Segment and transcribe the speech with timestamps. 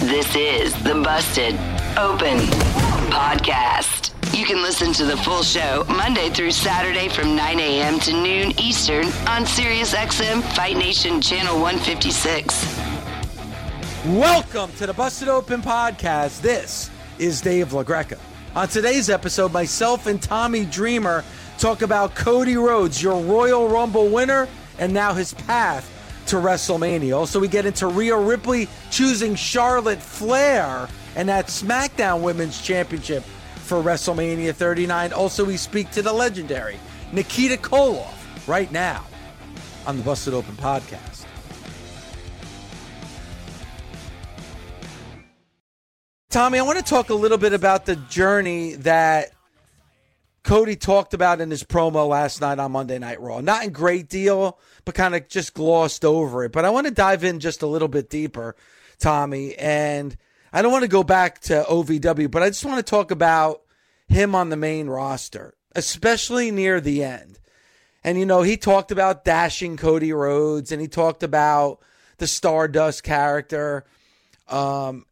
[0.00, 1.54] This is the Busted
[1.96, 2.38] Open
[3.12, 4.10] Podcast.
[4.36, 8.00] You can listen to the full show Monday through Saturday from 9 a.m.
[8.00, 12.78] to noon Eastern on SiriusXM Fight Nation Channel 156.
[14.06, 16.40] Welcome to the Busted Open Podcast.
[16.40, 18.18] This is Dave LaGreca.
[18.56, 21.22] On today's episode, myself and Tommy Dreamer
[21.58, 24.48] talk about Cody Rhodes, your Royal Rumble winner,
[24.80, 25.90] and now his path
[26.26, 27.16] to WrestleMania.
[27.16, 33.22] Also, we get into Rhea Ripley choosing Charlotte Flair and that SmackDown Women's Championship
[33.56, 35.12] for WrestleMania 39.
[35.12, 36.78] Also, we speak to the legendary
[37.12, 38.14] Nikita Koloff
[38.48, 39.04] right now
[39.86, 41.26] on the Busted Open podcast.
[46.30, 49.32] Tommy, I want to talk a little bit about the journey that
[50.44, 53.40] Cody talked about in his promo last night on Monday Night Raw.
[53.40, 56.52] Not in great deal, but kind of just glossed over it.
[56.52, 58.56] But I want to dive in just a little bit deeper,
[58.98, 59.54] Tommy.
[59.54, 60.16] And
[60.52, 63.62] I don't want to go back to OVW, but I just want to talk about
[64.08, 67.38] him on the main roster, especially near the end.
[68.02, 71.80] And, you know, he talked about dashing Cody Rhodes and he talked about
[72.18, 73.84] the Stardust character.
[74.48, 75.06] Um,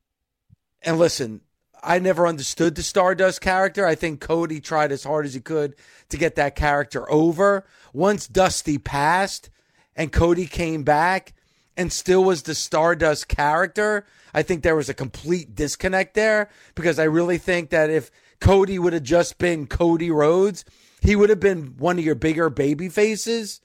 [0.82, 1.40] and listen,
[1.82, 3.86] I never understood the Stardust character.
[3.86, 5.76] I think Cody tried as hard as he could
[6.08, 7.64] to get that character over.
[7.92, 9.50] Once Dusty passed
[9.96, 11.34] and Cody came back
[11.76, 14.04] and still was the Stardust character,
[14.34, 18.10] I think there was a complete disconnect there because I really think that if
[18.40, 20.64] Cody would have just been Cody Rhodes,
[21.00, 23.60] he would have been one of your bigger baby faces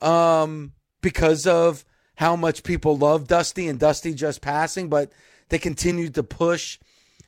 [0.00, 1.84] um, because of
[2.16, 5.12] how much people love Dusty and Dusty just passing, but
[5.48, 6.78] they continued to push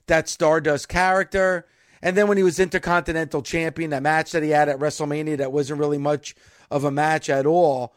[0.06, 1.66] that Stardust character.
[2.02, 5.52] And then when he was Intercontinental Champion, that match that he had at WrestleMania that
[5.52, 6.34] wasn't really much
[6.70, 7.94] of a match at all.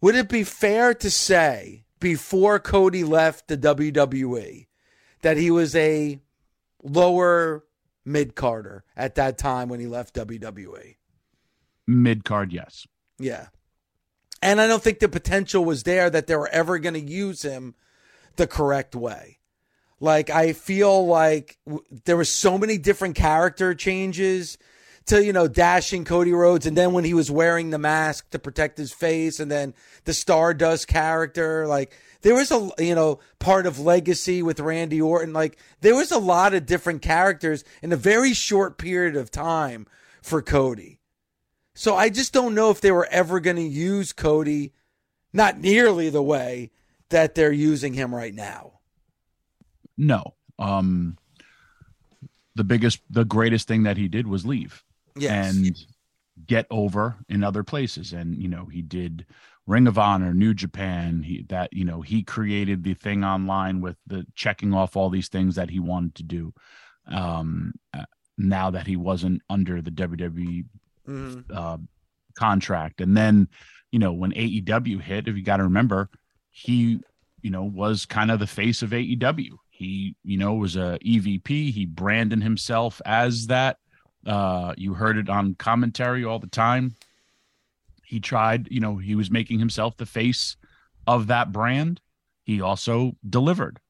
[0.00, 4.66] Would it be fair to say before Cody left the WWE
[5.22, 6.20] that he was a
[6.82, 7.64] lower
[8.04, 10.96] mid carder at that time when he left WWE?
[11.86, 12.86] Mid card, yes.
[13.18, 13.48] Yeah.
[14.42, 17.42] And I don't think the potential was there that they were ever going to use
[17.42, 17.74] him
[18.36, 19.39] the correct way.
[20.00, 24.56] Like I feel like w- there were so many different character changes
[25.06, 28.38] to you know dashing Cody Rhodes, and then when he was wearing the mask to
[28.38, 29.74] protect his face, and then
[30.04, 35.34] the Stardust character, like there was a you know part of Legacy with Randy Orton,
[35.34, 39.86] like there was a lot of different characters in a very short period of time
[40.22, 41.00] for Cody.
[41.74, 44.72] So I just don't know if they were ever going to use Cody,
[45.32, 46.70] not nearly the way
[47.10, 48.79] that they're using him right now.
[50.00, 50.34] No.
[50.58, 51.16] Um
[52.56, 54.82] the biggest the greatest thing that he did was leave
[55.16, 55.54] Yes.
[55.56, 55.76] and
[56.46, 59.26] get over in other places and you know he did
[59.66, 63.96] Ring of Honor, New Japan, he that you know, he created the thing online with
[64.06, 66.52] the checking off all these things that he wanted to do.
[67.06, 68.04] Um uh,
[68.38, 70.64] now that he wasn't under the WWE
[71.08, 71.44] Mhm.
[71.54, 71.78] uh,
[72.34, 73.00] contract.
[73.00, 73.48] And then,
[73.92, 76.08] you know, when AEW hit, if you got to remember,
[76.50, 77.00] he,
[77.42, 79.56] you know, was kind of the face of AEW.
[79.80, 81.72] He, you know, was a EVP.
[81.72, 83.78] He branded himself as that.
[84.26, 86.96] Uh, you heard it on commentary all the time.
[88.04, 90.58] He tried, you know, he was making himself the face
[91.06, 92.02] of that brand.
[92.44, 93.80] He also delivered.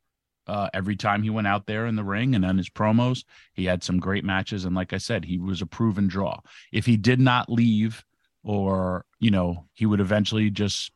[0.46, 3.64] Uh, every time he went out there in the ring and on his promos, he
[3.64, 4.64] had some great matches.
[4.64, 6.38] And like I said, he was a proven draw.
[6.70, 8.04] If he did not leave,
[8.44, 10.92] or you know, he would eventually just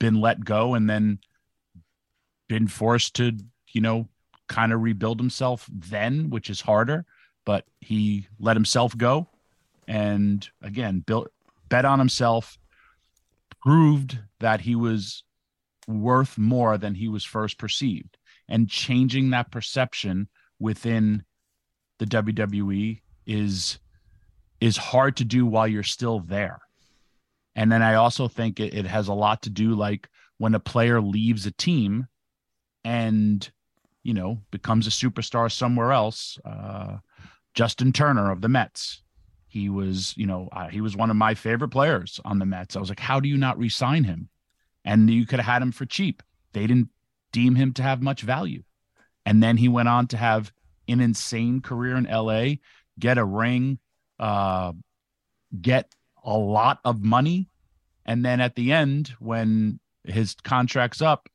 [0.00, 1.18] been let go and then
[2.48, 3.32] been forced to,
[3.72, 4.08] you know,
[4.48, 7.04] kind of rebuild himself then, which is harder.
[7.44, 9.28] But he let himself go,
[9.86, 11.28] and again, built
[11.68, 12.58] bet on himself,
[13.62, 15.22] proved that he was
[15.86, 18.18] worth more than he was first perceived
[18.48, 20.28] and changing that perception
[20.58, 21.24] within
[21.98, 23.78] the WWE is
[24.60, 26.60] is hard to do while you're still there.
[27.54, 30.08] And then I also think it, it has a lot to do like
[30.38, 32.08] when a player leaves a team
[32.84, 33.48] and
[34.08, 36.38] you know becomes a superstar somewhere else.
[36.42, 36.96] Uh,
[37.52, 39.02] Justin Turner of the Mets,
[39.48, 42.74] he was you know uh, he was one of my favorite players on the Mets.
[42.74, 44.30] I was like, how do you not re-sign him?
[44.82, 46.22] And you could have had him for cheap.
[46.54, 46.88] They didn't
[47.32, 48.62] deem him to have much value.
[49.26, 50.52] And then he went on to have
[50.88, 52.54] an insane career in LA,
[52.98, 53.78] get a ring,
[54.18, 54.72] uh,
[55.60, 55.94] get
[56.24, 57.50] a lot of money.
[58.06, 61.28] And then at the end, when his contract's up,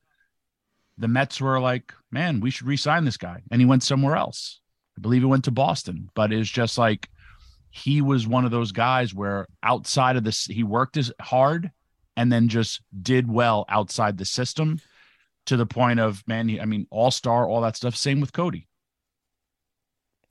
[0.98, 3.42] the Mets were like, man, we should re-sign this guy.
[3.52, 4.62] And he went somewhere else.
[4.98, 7.10] I believe he went to Boston, but it's just like
[7.72, 11.72] he was one of those guys where outside of this, he worked as hard
[12.16, 14.80] and then just did well outside the system
[15.48, 17.96] to the point of man, I mean, all star, all that stuff.
[17.96, 18.68] Same with Cody.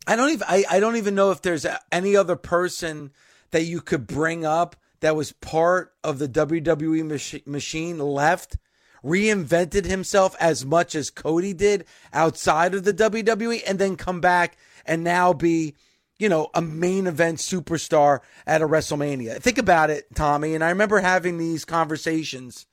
[0.06, 3.12] I don't even I, I don't even know if there's any other person
[3.50, 8.56] that you could bring up that was part of the WWE mach- machine left
[9.04, 14.56] reinvented himself as much as Cody did outside of the WWE and then come back
[14.86, 15.74] and now be
[16.18, 19.40] you know a main event superstar at a WrestleMania.
[19.42, 22.66] Think about it, Tommy, and I remember having these conversations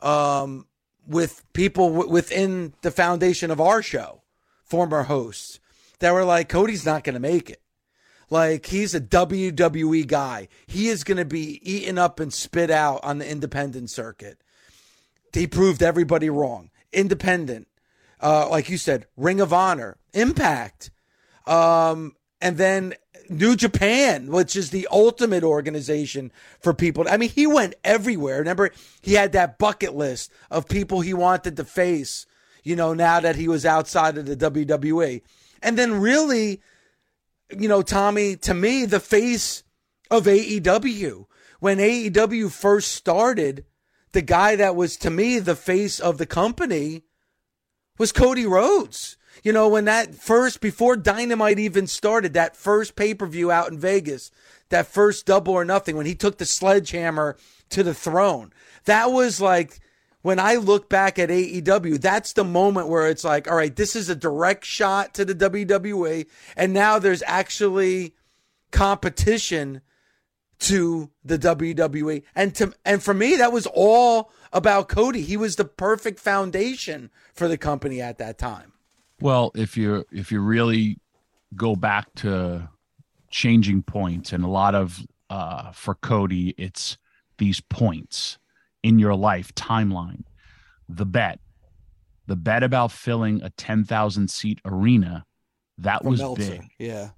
[0.00, 0.66] um,
[1.06, 4.22] with people w- within the foundation of our show,
[4.64, 5.60] former hosts
[5.98, 7.60] that were like, Cody's not going to make it.
[8.30, 10.48] Like he's a WWE guy.
[10.66, 14.38] He is going to be eaten up and spit out on the independent circuit.
[15.38, 16.70] He proved everybody wrong.
[16.92, 17.68] Independent,
[18.20, 20.90] uh, like you said, Ring of Honor, Impact,
[21.46, 22.94] um, and then
[23.28, 27.04] New Japan, which is the ultimate organization for people.
[27.08, 28.38] I mean, he went everywhere.
[28.38, 28.70] Remember,
[29.02, 32.26] he had that bucket list of people he wanted to face.
[32.64, 35.22] You know, now that he was outside of the WWE.
[35.62, 36.60] And then really,
[37.56, 39.62] you know, Tommy, to me, the face
[40.10, 41.26] of AEW.
[41.60, 43.64] When AEW first started,
[44.18, 47.04] the guy that was to me the face of the company
[47.98, 49.16] was Cody Rhodes.
[49.44, 53.70] You know, when that first, before Dynamite even started, that first pay per view out
[53.70, 54.32] in Vegas,
[54.70, 57.36] that first double or nothing, when he took the sledgehammer
[57.70, 58.52] to the throne,
[58.86, 59.78] that was like
[60.22, 63.94] when I look back at AEW, that's the moment where it's like, all right, this
[63.94, 66.26] is a direct shot to the WWE.
[66.56, 68.16] And now there's actually
[68.72, 69.80] competition
[70.60, 72.22] to the WWE.
[72.34, 75.22] And to, and for me, that was all about Cody.
[75.22, 78.72] He was the perfect foundation for the company at that time.
[79.20, 80.98] Well, if you if you really
[81.56, 82.68] go back to
[83.30, 86.98] changing points and a lot of uh for Cody, it's
[87.38, 88.38] these points
[88.82, 90.22] in your life timeline.
[90.88, 91.40] The bet,
[92.26, 95.24] the bet about filling a 10,000 seat arena,
[95.78, 96.50] that From was Meltzer.
[96.52, 96.62] big.
[96.78, 97.10] Yeah.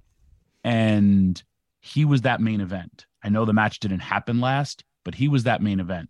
[0.64, 1.42] And
[1.80, 3.06] he was that main event.
[3.22, 6.08] I know the match didn't happen last, but he was that main event.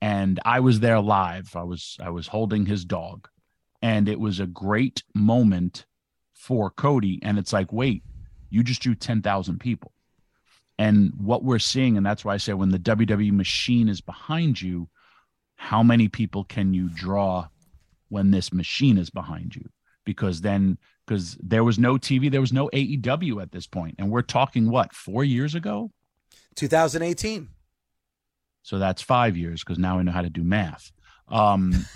[0.00, 1.54] And I was there live.
[1.56, 3.28] I was I was holding his dog.
[3.82, 5.86] And it was a great moment
[6.34, 7.18] for Cody.
[7.22, 8.02] And it's like, wait,
[8.50, 9.92] you just drew 10,000 people.
[10.78, 14.60] And what we're seeing, and that's why I say when the WWE machine is behind
[14.60, 14.88] you,
[15.56, 17.48] how many people can you draw
[18.08, 19.68] when this machine is behind you?
[20.04, 24.10] Because then, because there was no TV, there was no AEW at this point, and
[24.10, 25.90] we're talking what four years ago,
[26.56, 27.48] 2018.
[28.62, 30.90] So that's five years because now I know how to do math.
[31.28, 31.86] Um,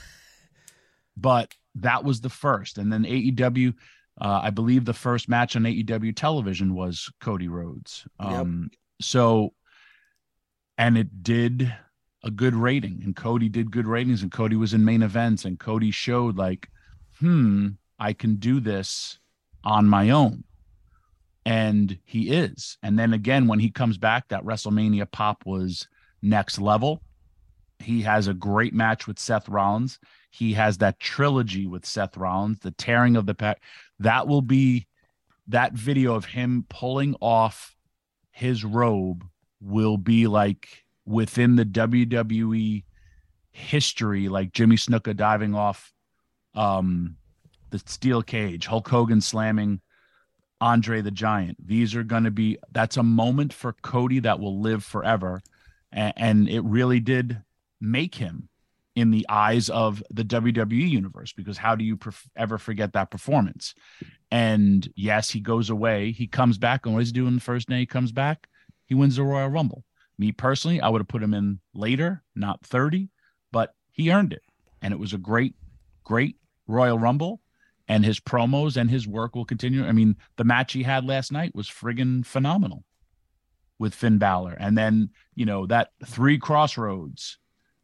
[1.17, 3.75] but that was the first, and then AEW.
[4.21, 8.07] Uh, I believe the first match on AEW television was Cody Rhodes.
[8.19, 8.79] Um, yep.
[9.01, 9.55] So,
[10.77, 11.73] and it did
[12.23, 15.59] a good rating and Cody did good ratings and Cody was in main events and
[15.59, 16.69] Cody showed like,
[17.19, 19.19] hmm, I can do this
[19.65, 20.45] on my own.
[21.47, 22.77] And he is.
[22.83, 25.89] And then again, when he comes back, that WrestleMania pop was
[26.23, 27.03] next level.
[27.79, 29.99] He has a great match with Seth Rollins.
[30.31, 33.57] He has that trilogy with Seth Rollins, the tearing of the pec.
[33.99, 34.87] That will be
[35.49, 37.75] that video of him pulling off
[38.31, 39.25] his robe
[39.61, 42.85] will be like within the WWE
[43.51, 45.93] history, like Jimmy Snuka diving off
[46.55, 47.17] um,
[47.71, 49.81] the steel cage, Hulk Hogan slamming
[50.61, 51.67] Andre the Giant.
[51.67, 55.41] These are going to be that's a moment for Cody that will live forever,
[55.93, 57.43] and, and it really did
[57.81, 58.49] make him
[58.97, 61.99] in the eyes of the WWE universe because how do you
[62.37, 63.75] ever forget that performance?
[64.31, 67.41] And yes, he goes away, he comes back, and what does he do in the
[67.41, 68.49] first day he comes back?
[68.87, 69.85] He wins the Royal Rumble.
[70.19, 73.09] Me personally, I would have put him in later, not 30,
[73.53, 74.43] but he earned it.
[74.83, 75.55] And it was a great,
[76.05, 76.37] great
[76.67, 77.41] Royal Rumble.
[77.91, 79.85] And his promos and his work will continue.
[79.85, 82.85] I mean, the match he had last night was friggin' phenomenal.
[83.81, 87.39] with Finn Balor, and then you know that three Cross Rhodes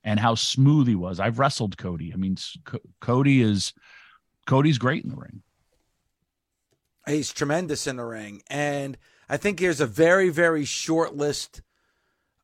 [0.04, 1.18] and how smooth he was.
[1.18, 2.12] I've wrestled Cody.
[2.12, 2.60] I mean, C-
[3.00, 3.72] Cody is
[4.46, 5.42] Cody's great in the ring.
[7.06, 8.98] He's tremendous in the ring, and
[9.28, 11.62] I think here's a very very short list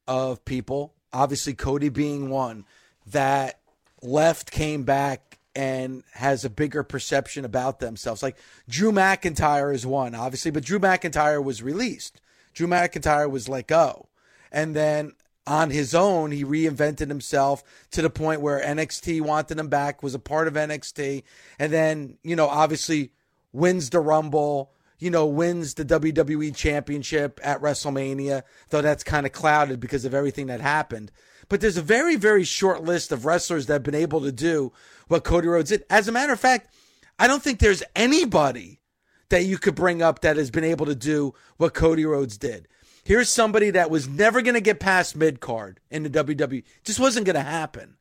[0.09, 0.95] of people.
[1.13, 2.65] Obviously, Cody being one
[3.07, 3.61] that
[4.01, 8.23] left, came back, and has a bigger perception about themselves.
[8.23, 8.37] Like
[8.69, 12.21] Drew McIntyre is one, obviously, but Drew McIntyre was released.
[12.55, 14.09] Drew McIntyre was let go.
[14.51, 15.13] And then
[15.47, 20.15] on his own, he reinvented himself to the point where NXT wanted him back, was
[20.15, 21.25] a part of NXT,
[21.59, 23.13] and then, you know, obviously
[23.53, 29.33] wins the Rumble, you know, wins the WWE Championship at WrestleMania, though that's kind of
[29.33, 31.11] clouded because of everything that happened.
[31.49, 34.73] But there's a very, very short list of wrestlers that have been able to do
[35.09, 35.85] what Cody Rhodes did.
[35.91, 36.73] As a matter of fact,
[37.19, 38.81] I don't think there's anybody
[39.29, 42.69] that you could bring up that has been able to do what Cody Rhodes did.
[43.05, 46.63] Here's somebody that was never going to get past mid card in the WWE.
[46.85, 47.97] Just wasn't going to happen.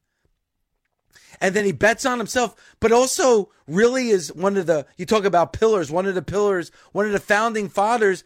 [1.39, 5.25] And then he bets on himself, but also really is one of the, you talk
[5.25, 8.23] about pillars, one of the pillars, one of the founding fathers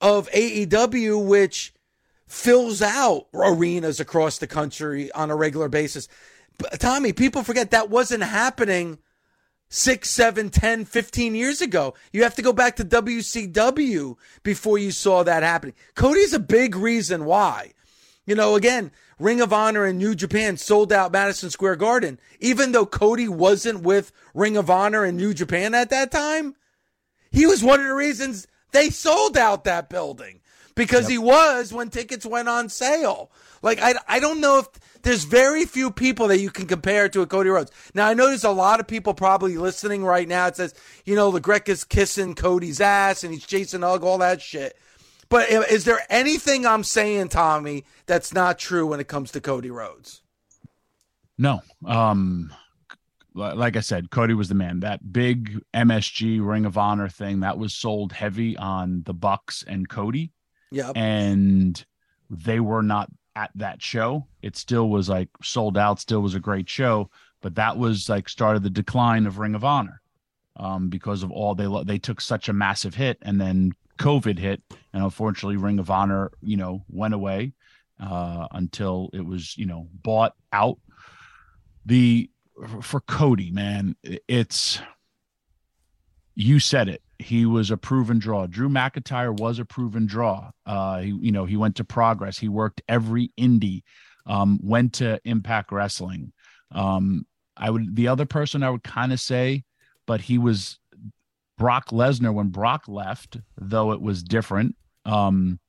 [0.00, 1.72] of AEW, which
[2.26, 6.08] fills out arenas across the country on a regular basis.
[6.58, 8.98] But Tommy, people forget that wasn't happening
[9.68, 11.94] six, seven, 10, 15 years ago.
[12.12, 15.74] You have to go back to WCW before you saw that happening.
[15.94, 17.72] Cody's a big reason why.
[18.26, 22.18] You know, again, Ring of Honor and New Japan sold out Madison Square Garden.
[22.40, 26.54] Even though Cody wasn't with Ring of Honor and New Japan at that time,
[27.30, 30.40] he was one of the reasons they sold out that building
[30.76, 31.10] because yep.
[31.10, 33.32] he was when tickets went on sale.
[33.62, 34.68] Like, I, I don't know if
[35.02, 37.72] there's very few people that you can compare to a Cody Rhodes.
[37.94, 40.46] Now I know there's a lot of people probably listening right now.
[40.46, 44.40] It says, you know, LeGrec is kissing Cody's ass and he's chasing Hug, all that
[44.40, 44.76] shit.
[45.28, 49.70] But is there anything I'm saying, Tommy, that's not true when it comes to Cody
[49.70, 50.22] Rhodes?
[51.36, 51.62] No.
[51.84, 52.54] Um,
[53.34, 54.80] like I said, Cody was the man.
[54.80, 59.88] That big MSG Ring of Honor thing that was sold heavy on the Bucks and
[59.88, 60.30] Cody.
[60.70, 60.92] Yeah.
[60.94, 61.84] And
[62.30, 64.26] they were not at that show.
[64.42, 67.10] It still was like sold out, still was a great show,
[67.42, 70.00] but that was like started the decline of Ring of Honor
[70.56, 74.62] um, because of all they they took such a massive hit, and then COVID hit,
[74.92, 77.52] and unfortunately, Ring of Honor, you know, went away
[78.00, 80.78] uh, until it was you know bought out.
[81.84, 82.30] The
[82.80, 84.80] for Cody, man, it's
[86.34, 88.46] you said it he was a proven draw.
[88.46, 90.50] Drew McIntyre was a proven draw.
[90.64, 92.38] Uh, he, you know, he went to Progress.
[92.38, 93.82] He worked every indie.
[94.26, 96.32] Um, went to Impact Wrestling.
[96.72, 99.64] Um, I would the other person I would kind of say,
[100.04, 100.78] but he was
[101.56, 104.76] Brock Lesnar when Brock left, though it was different.
[105.04, 105.60] Um,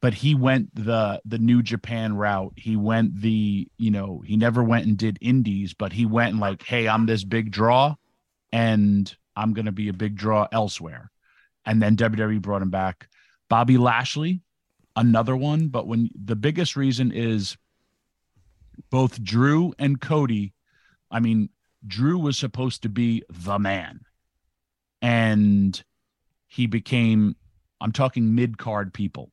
[0.00, 2.52] but he went the the New Japan route.
[2.56, 6.40] He went the you know he never went and did indies, but he went and
[6.40, 7.94] like, hey, I'm this big draw,
[8.52, 11.10] and I'm going to be a big draw elsewhere.
[11.64, 13.08] And then WWE brought him back.
[13.48, 14.42] Bobby Lashley,
[14.96, 15.68] another one.
[15.68, 17.56] But when the biggest reason is
[18.90, 20.52] both Drew and Cody,
[21.10, 21.48] I mean,
[21.86, 24.00] Drew was supposed to be the man.
[25.02, 25.82] And
[26.46, 27.36] he became,
[27.80, 29.30] I'm talking mid card people.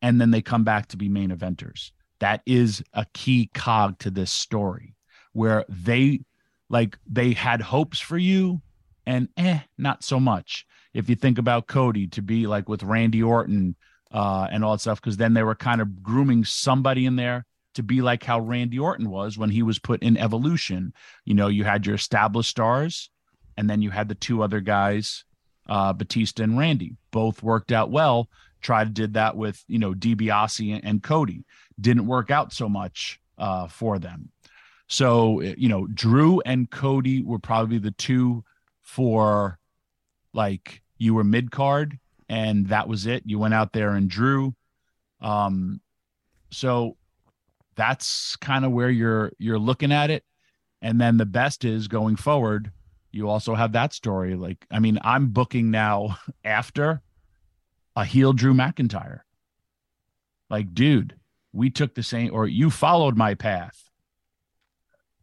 [0.00, 1.90] And then they come back to be main eventers.
[2.20, 4.94] That is a key cog to this story
[5.32, 6.20] where they
[6.68, 8.60] like they had hopes for you
[9.08, 10.66] and eh, not so much.
[10.92, 13.74] If you think about Cody to be like with Randy Orton
[14.12, 17.46] uh, and all that stuff, because then they were kind of grooming somebody in there
[17.74, 20.92] to be like how Randy Orton was when he was put in Evolution.
[21.24, 23.08] You know, you had your established stars,
[23.56, 25.24] and then you had the two other guys,
[25.68, 26.96] uh, Batista and Randy.
[27.10, 28.28] Both worked out well.
[28.60, 31.46] Tried did that with you know DiBiase and, and Cody.
[31.80, 34.32] Didn't work out so much uh, for them.
[34.86, 38.44] So you know, Drew and Cody were probably the two
[38.88, 39.58] for
[40.32, 43.22] like you were mid card and that was it.
[43.26, 44.54] You went out there and drew.
[45.20, 45.82] Um,
[46.50, 46.96] so
[47.76, 50.24] that's kind of where you're you're looking at it.
[50.80, 52.72] And then the best is going forward.
[53.12, 54.34] You also have that story.
[54.36, 57.02] Like, I mean, I'm booking now after
[57.94, 59.20] a heel Drew McIntyre.
[60.48, 61.14] Like, dude,
[61.52, 63.90] we took the same, or you followed my path.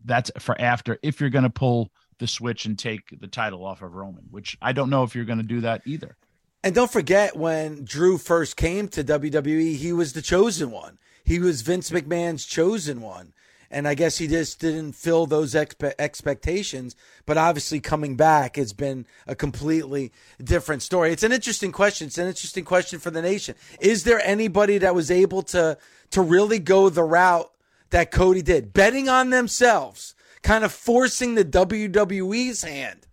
[0.03, 0.99] That's for after.
[1.01, 4.57] If you're going to pull the switch and take the title off of Roman, which
[4.61, 6.15] I don't know if you're going to do that either.
[6.63, 10.97] And don't forget when Drew first came to WWE, he was the chosen one.
[11.23, 13.33] He was Vince McMahon's chosen one.
[13.71, 16.95] and I guess he just didn't fill those expe- expectations.
[17.25, 20.11] But obviously, coming back it's been a completely
[20.43, 21.11] different story.
[21.11, 22.07] It's an interesting question.
[22.07, 23.55] It's an interesting question for the nation.
[23.79, 25.77] Is there anybody that was able to
[26.11, 27.51] to really go the route
[27.89, 30.14] that Cody did, betting on themselves,
[30.45, 33.07] kind of forcing the WWE's hand,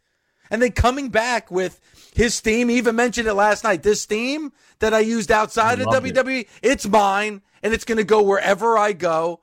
[0.51, 1.81] and then coming back with
[2.15, 2.69] his theme?
[2.69, 3.83] He even mentioned it last night.
[3.83, 6.49] This theme that I used outside of WWE, it.
[6.63, 9.41] it's mine, and it's going to go wherever I go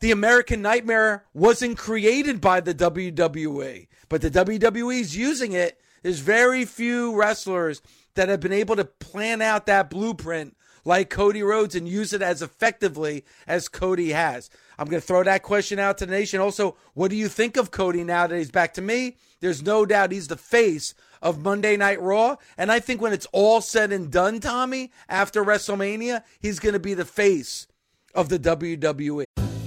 [0.00, 5.80] the American Nightmare wasn't created by the WWE, but the WWE is using it.
[6.02, 7.82] There's very few wrestlers
[8.14, 12.22] that have been able to plan out that blueprint like Cody Rhodes and use it
[12.22, 14.50] as effectively as Cody has.
[14.78, 16.40] I'm going to throw that question out to the nation.
[16.40, 19.16] Also, what do you think of Cody now that he's back to me?
[19.40, 22.36] There's no doubt he's the face of Monday Night Raw.
[22.56, 26.78] And I think when it's all said and done, Tommy, after WrestleMania, he's going to
[26.78, 27.66] be the face
[28.14, 29.24] of the WWE.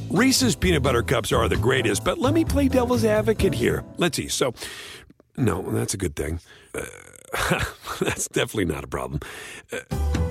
[0.09, 3.83] Reese's peanut butter cups are the greatest, but let me play devil's advocate here.
[3.97, 4.27] Let's see.
[4.27, 4.53] So,
[5.37, 6.41] no, that's a good thing.
[6.75, 6.83] Uh,
[8.01, 9.21] that's definitely not a problem.
[9.71, 10.30] Uh,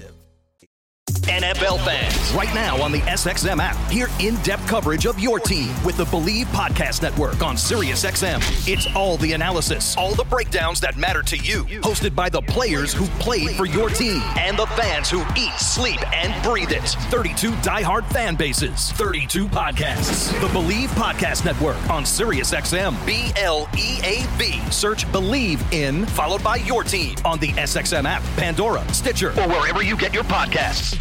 [1.31, 5.95] NFL fans, right now on the SXM app, hear in-depth coverage of your team with
[5.95, 8.39] the Bleav Podcast Network on SiriusXM.
[8.67, 12.93] It's all the analysis, all the breakdowns that matter to you, hosted by the players
[12.93, 16.83] who played for your team and the fans who eat, sleep, and breathe it.
[17.09, 20.29] 32 diehard fan bases, 32 podcasts.
[20.41, 23.05] The Bleav Podcast Network on SiriusXM.
[23.05, 24.71] B-L-E-A-V.
[24.71, 29.81] Search Bleav in, followed by your team on the SXM app, Pandora, Stitcher, or wherever
[29.81, 31.00] you get your podcasts.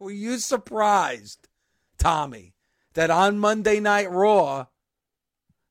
[0.00, 1.46] Were you surprised,
[1.98, 2.54] Tommy,
[2.94, 4.66] that on Monday Night Raw,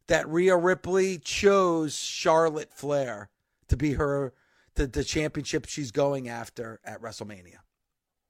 [0.05, 3.31] that Rhea Ripley chose Charlotte Flair
[3.69, 4.33] to be her
[4.75, 7.57] the, the championship she's going after at WrestleMania?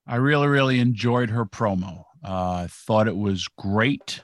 [0.07, 2.05] I really, really enjoyed her promo.
[2.23, 4.23] Uh, thought it was great.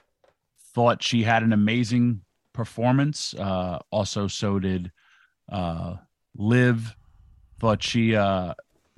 [0.74, 2.22] Thought she had an amazing
[2.54, 3.34] performance.
[3.34, 4.92] Uh, also, so did
[5.52, 5.96] uh,
[6.34, 6.96] Liv.
[7.60, 8.54] Thought she uh,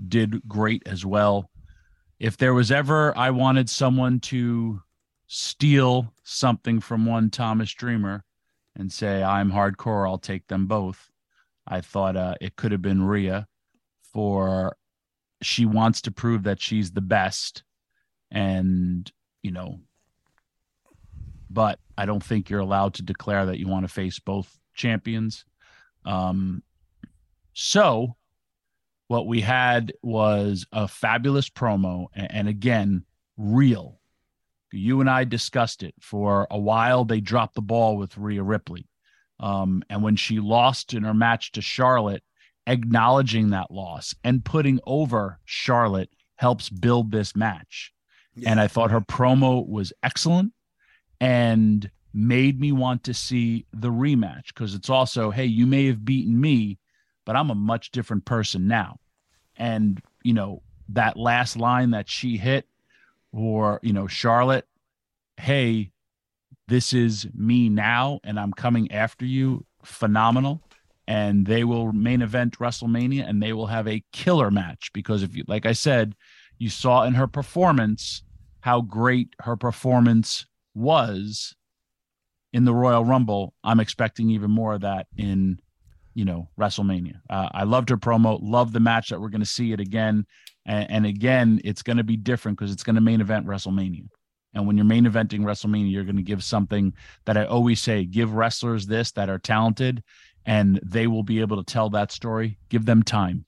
[0.09, 1.51] did great as well
[2.19, 4.83] if there was ever I wanted someone to
[5.27, 8.25] steal something from one Thomas Dreamer
[8.77, 11.11] and say I'm hardcore, I'll take them both.
[11.67, 13.47] I thought uh, it could have been Rhea
[14.13, 14.77] for
[15.43, 17.63] she wants to prove that she's the best
[18.31, 19.11] and
[19.43, 19.79] you know
[21.51, 25.45] but i don't think you're allowed to declare that you want to face both champions
[26.05, 26.63] um
[27.55, 28.17] so
[29.09, 33.05] what we had was a fabulous promo and, and again
[33.37, 34.01] real
[34.73, 38.87] you and i discussed it for a while they dropped the ball with Rhea Ripley
[39.41, 42.23] um, and when she lost in her match to Charlotte
[42.69, 47.93] acknowledging that loss and putting over Charlotte helps build this match.
[48.35, 48.51] Yeah.
[48.51, 50.53] And I thought her promo was excellent
[51.21, 56.05] and made me want to see the rematch because it's also, hey, you may have
[56.05, 56.79] beaten me,
[57.29, 59.01] but I'm a much different person now.
[59.55, 62.67] And, you know, that last line that she hit,
[63.33, 64.67] or, you know, Charlotte,
[65.37, 65.91] hey,
[66.69, 70.63] this is me now and I'm coming after you, phenomenal
[71.07, 75.37] and they will main event WrestleMania and they will have a killer match because if
[75.37, 76.15] you like I said,
[76.57, 78.23] you saw in her performance
[78.61, 81.55] how great her performance was
[82.55, 83.53] in the Royal Rumble.
[83.63, 85.61] I'm expecting even more of that in
[86.19, 87.21] you know WrestleMania.
[87.31, 90.27] Uh, I loved her promo, love the match that we're going to see it again,
[90.67, 94.09] and, and again it's going to be different because it's going to main event WrestleMania.
[94.53, 96.93] And when you're main eventing WrestleMania, you're going to give something
[97.25, 100.03] that I always say: give wrestlers this that are talented
[100.45, 102.59] and they will be able to tell that story.
[102.69, 103.45] Give them time,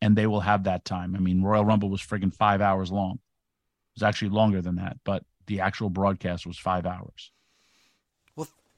[0.00, 1.16] and they will have that time.
[1.16, 3.14] I mean, Royal Rumble was friggin' five hours long.
[3.14, 7.32] It was actually longer than that, but the actual broadcast was five hours.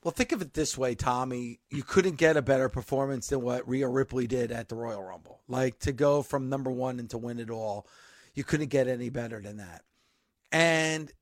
[0.09, 1.61] Well, think of it this way, Tommy.
[1.68, 5.42] You couldn't get a better performance than what Rhea Ripley did at the Royal Rumble.
[5.49, 7.87] Like to go from number one and to win it all,
[8.33, 9.83] you couldn't get any better than that.
[10.51, 11.12] And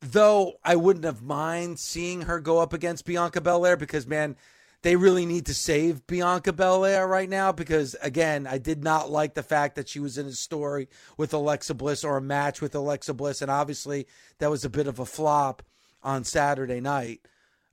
[0.00, 4.34] though I wouldn't have mind seeing her go up against Bianca Belair because man,
[4.82, 9.34] they really need to save Bianca Belair right now because again, I did not like
[9.34, 12.74] the fact that she was in a story with Alexa Bliss or a match with
[12.74, 14.08] Alexa Bliss, and obviously
[14.40, 15.62] that was a bit of a flop
[16.02, 17.20] on Saturday night.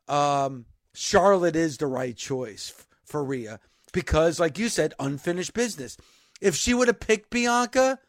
[0.07, 3.59] Um, Charlotte is the right choice for Rhea
[3.93, 5.97] because, like you said, unfinished business.
[6.41, 7.99] If she would have picked Bianca,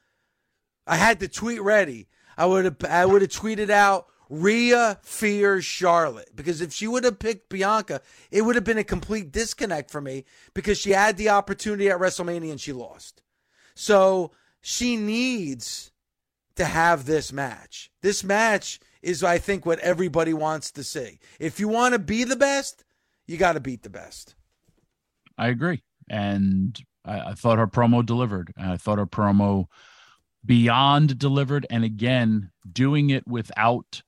[0.87, 2.09] I had the tweet ready.
[2.37, 7.05] I would have I would have tweeted out Rhea fears Charlotte because if she would
[7.05, 11.17] have picked Bianca, it would have been a complete disconnect for me because she had
[11.17, 13.23] the opportunity at WrestleMania and she lost.
[13.75, 15.93] So she needs
[16.57, 17.91] to have this match.
[18.03, 21.21] This match is, I think, what everybody wants to see.
[21.39, 22.85] If you want to be the best,
[23.27, 24.35] you got to beat the best.
[25.39, 25.83] I agree.
[26.11, 28.53] And I, I thought her promo delivered.
[28.59, 29.67] I thought her promo
[30.45, 31.67] beyond delivered.
[31.71, 34.03] And again, doing it without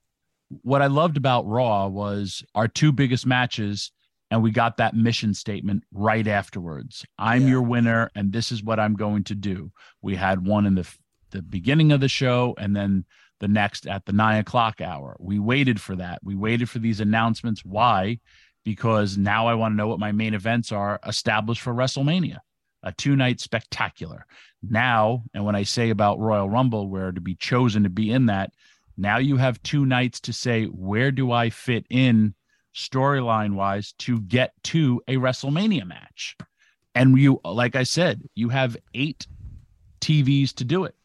[0.62, 3.92] what I loved about Raw was our two biggest matches,
[4.30, 7.04] and we got that mission statement right afterwards.
[7.18, 7.48] I'm yeah.
[7.48, 9.70] your winner, and this is what I'm going to do.
[10.02, 10.88] We had one in the
[11.30, 13.04] the beginning of the show, and then
[13.40, 15.16] the next at the nine o'clock hour.
[15.18, 16.20] We waited for that.
[16.22, 17.64] We waited for these announcements.
[17.64, 18.20] Why?
[18.64, 22.38] Because now I want to know what my main events are established for WrestleMania,
[22.82, 24.26] a two night spectacular.
[24.62, 28.26] Now, and when I say about Royal Rumble, where to be chosen to be in
[28.26, 28.50] that,
[28.96, 32.34] now you have two nights to say, where do I fit in
[32.74, 36.36] storyline wise to get to a WrestleMania match?
[36.94, 39.28] And you, like I said, you have eight
[40.00, 40.96] TVs to do it.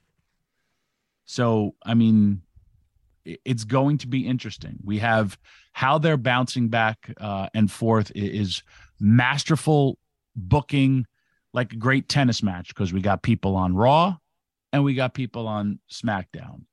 [1.25, 2.41] So, I mean,
[3.25, 4.77] it's going to be interesting.
[4.83, 5.37] We have
[5.71, 8.63] how they're bouncing back uh, and forth is
[8.99, 9.97] masterful
[10.35, 11.05] booking,
[11.53, 14.17] like a great tennis match, because we got people on Raw
[14.71, 16.63] and we got people on SmackDown.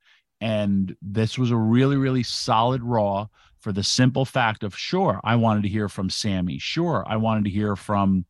[0.40, 3.26] And this was a really, really solid Raw
[3.60, 6.58] for the simple fact of sure, I wanted to hear from Sami.
[6.58, 8.24] Sure, I wanted to hear from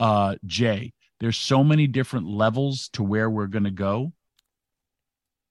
[0.00, 0.92] uh, Jey.
[1.20, 4.12] There's so many different levels to where we're going to go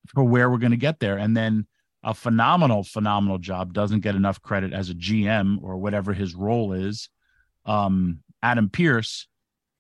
[0.08, 1.18] for where we're going to get there.
[1.18, 1.68] And then
[2.04, 6.74] a phenomenal, phenomenal job doesn't get enough credit as a GM or whatever his role
[6.74, 7.10] is.
[7.66, 9.28] Um, Adam Pearce,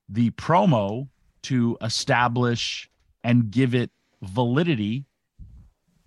[0.08, 1.08] the promo
[1.44, 2.90] to establish
[3.24, 5.06] and give it validity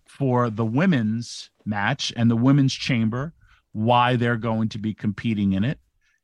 [0.07, 3.33] for the women's match and the women's chamber,
[3.73, 5.81] why they're going to be competing in it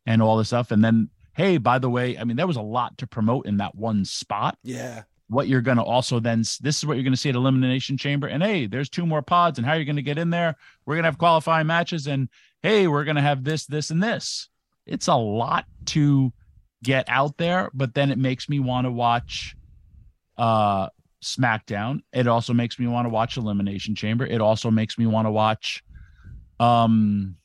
[0.07, 0.71] and all this stuff.
[0.71, 3.57] And then, hey, by the way, I mean, there was a lot to promote in
[3.57, 4.57] that one spot.
[4.63, 5.03] Yeah.
[5.31, 7.97] What you're going to also then, this is what you're going to see at Elimination
[7.97, 8.27] Chamber.
[8.27, 10.57] And hey, there's two more pods, and how are you're going to get in there.
[10.85, 12.29] We're going to have qualifying matches, and
[12.63, 14.49] hey, we're going to have this, this, and this.
[14.87, 16.33] It's a lot to
[16.83, 19.55] get out there, but then it makes me want to watch
[20.37, 20.89] uh
[21.23, 22.01] SmackDown.
[22.13, 24.27] It also makes me want to watch Elimination Chamber.
[24.27, 25.85] It also makes me want to watch
[26.59, 27.37] um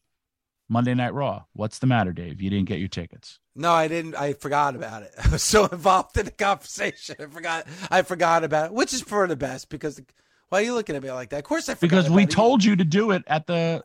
[0.70, 1.44] Monday Night Raw.
[1.54, 2.42] What's the matter, Dave?
[2.42, 3.40] You didn't get your tickets.
[3.56, 4.16] No, I didn't.
[4.16, 5.14] I forgot about it.
[5.24, 7.16] I was so involved in the conversation.
[7.20, 7.68] I forgot.
[7.90, 10.02] I forgot about it, which is for the best because.
[10.50, 11.40] Why are you looking at me like that?
[11.40, 12.30] Of course, I forgot because we it.
[12.30, 13.84] told you to do it at the.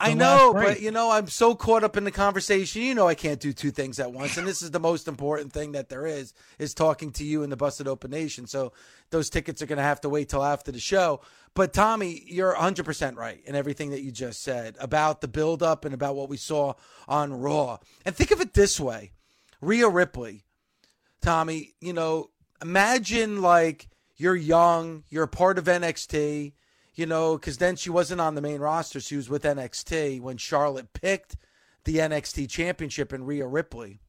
[0.00, 2.82] I know, but you know, I'm so caught up in the conversation.
[2.82, 5.52] You know, I can't do two things at once, and this is the most important
[5.52, 8.46] thing that there is is talking to you in the Busted Open Nation.
[8.46, 8.72] So
[9.10, 11.20] those tickets are going to have to wait till after the show.
[11.54, 15.64] But Tommy, you're 100 percent right in everything that you just said about the build
[15.64, 16.74] up and about what we saw
[17.08, 17.78] on Raw.
[18.04, 19.10] And think of it this way:
[19.60, 20.44] Rhea Ripley,
[21.20, 21.74] Tommy.
[21.80, 22.30] You know,
[22.62, 26.52] imagine like you're young, you're a part of NXT
[26.98, 28.98] you know, because then she wasn't on the main roster.
[28.98, 31.36] She was with NXT when Charlotte picked
[31.84, 34.00] the NXT championship in Rhea Ripley.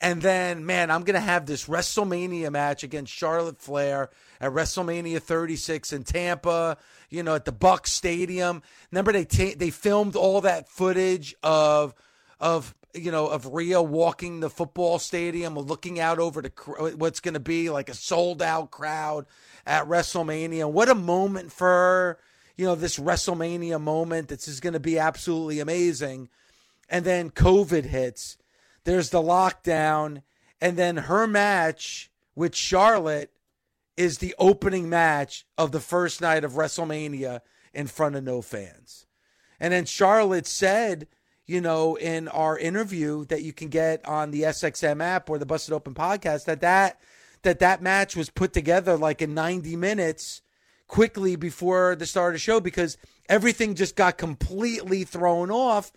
[0.00, 4.08] And then, man, I'm going to have this WrestleMania match against Charlotte Flair
[4.40, 6.78] at WrestleMania 36 in Tampa,
[7.10, 8.62] you know, at the Buck Stadium.
[8.90, 11.94] Remember they they filmed all that footage of
[12.40, 16.90] of you know of Rhea walking the football stadium, looking out over the cr- uh,
[16.90, 19.26] what's going to be like a sold out crowd
[19.66, 20.70] at WrestleMania.
[20.70, 22.18] What a moment for her,
[22.56, 24.28] you know, this WrestleMania moment.
[24.28, 26.28] This is going to be absolutely amazing.
[26.88, 28.36] And then COVID hits.
[28.84, 30.22] There's the lockdown.
[30.60, 33.30] And then her match with Charlotte
[33.96, 37.40] is the opening match of the first night of WrestleMania
[37.72, 39.06] in front of no fans.
[39.60, 41.06] And then Charlotte said,
[41.46, 45.46] you know, in our interview that you can get on the SXM app or the
[45.46, 47.00] Busted Open podcast, that that
[47.42, 50.40] that that match was put together like in 90 minutes
[50.88, 52.96] quickly before the start of the show because
[53.28, 55.92] everything just got completely thrown off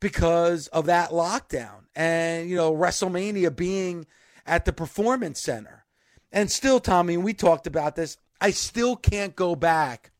[0.00, 4.06] because of that lockdown and you know WrestleMania being
[4.46, 5.84] at the performance center.
[6.30, 10.12] And still Tommy, we talked about this, I still can't go back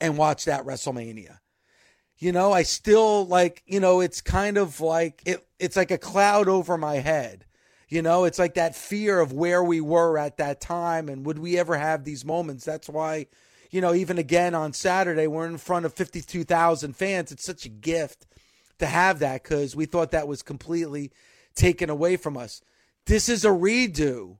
[0.00, 1.38] and watch that WrestleMania.
[2.22, 5.98] You know, I still like, you know, it's kind of like it it's like a
[5.98, 7.46] cloud over my head.
[7.88, 11.40] You know, it's like that fear of where we were at that time and would
[11.40, 12.64] we ever have these moments.
[12.64, 13.26] That's why,
[13.72, 17.32] you know, even again on Saturday, we're in front of 52,000 fans.
[17.32, 18.24] It's such a gift
[18.78, 21.10] to have that because we thought that was completely
[21.56, 22.62] taken away from us.
[23.06, 24.36] This is a redo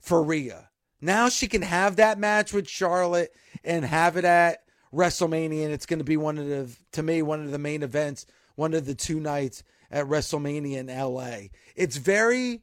[0.00, 0.68] for Rhea.
[1.00, 4.63] Now she can have that match with Charlotte and have it at
[4.94, 7.82] WrestleMania, and it's going to be one of the, to me, one of the main
[7.82, 11.48] events, one of the two nights at WrestleMania in LA.
[11.74, 12.62] It's very,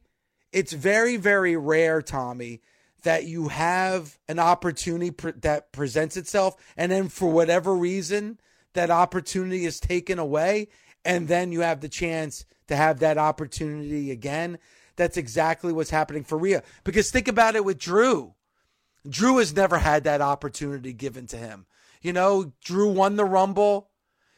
[0.52, 2.60] it's very, very rare, Tommy,
[3.02, 8.38] that you have an opportunity pr- that presents itself, and then for whatever reason,
[8.74, 10.68] that opportunity is taken away,
[11.04, 14.58] and then you have the chance to have that opportunity again.
[14.96, 16.62] That's exactly what's happening for Rhea.
[16.84, 18.34] Because think about it with Drew.
[19.08, 21.66] Drew has never had that opportunity given to him.
[22.02, 23.88] You know, Drew won the Rumble.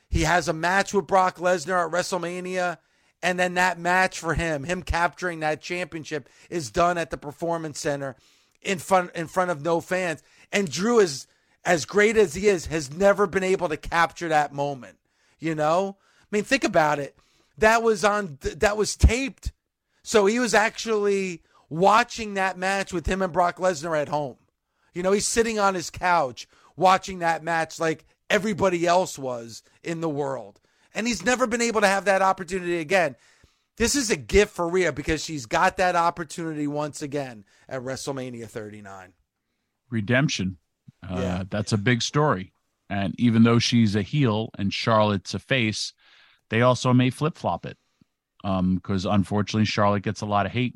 [0.09, 2.79] He has a match with Brock Lesnar at WrestleMania.
[3.23, 7.81] And then that match for him, him capturing that championship, is done at the Performance
[7.81, 8.17] Center
[8.61, 10.23] in front in front of no fans.
[10.53, 11.27] And Drew is
[11.65, 14.99] as great as he is, has never been able to capture that moment.
[15.39, 15.97] You know?
[16.21, 17.17] I mean, think about it.
[17.57, 19.53] That was on that was taped.
[20.03, 24.37] So he was actually watching that match with him and Brock Lesnar at home.
[24.93, 26.47] You know, he's sitting on his couch
[26.77, 30.61] watching that match like everybody else was in the world.
[30.95, 33.17] And he's never been able to have that opportunity again.
[33.77, 38.49] This is a gift for Rhea because she's got that opportunity once again at WrestleMania
[38.49, 39.13] 39.
[39.91, 40.59] Redemption.
[41.03, 41.43] Uh, Yeah.
[41.51, 42.53] That's a big story.
[42.89, 45.93] And even though she's a heel and Charlotte's a face,
[46.51, 47.77] they also may flip flop it.
[48.43, 50.75] Because unfortunately, Charlotte gets a lot of hate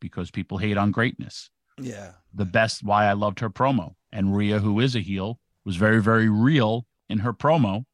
[0.00, 1.50] because people hate on greatness.
[1.80, 2.12] Yeah.
[2.32, 3.94] the best why I loved her promo.
[4.16, 7.84] And Rhea, who is a heel, was very, very real in her promo.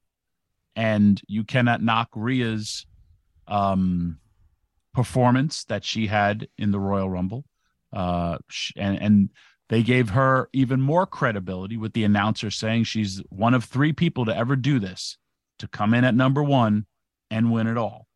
[0.76, 2.86] And you cannot knock Rhea's
[3.48, 4.20] um,
[4.94, 7.44] performance that she had in the Royal Rumble.
[7.92, 8.38] Uh,
[8.76, 9.30] and, and
[9.68, 14.24] they gave her even more credibility with the announcer saying she's one of three people
[14.26, 15.18] to ever do this
[15.58, 16.86] to come in at number one
[17.32, 18.06] and win it all.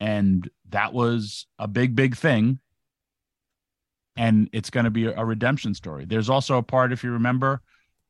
[0.00, 2.58] And that was a big, big thing
[4.18, 6.04] and it's going to be a, redemption story.
[6.04, 7.62] There's also a part, if you remember,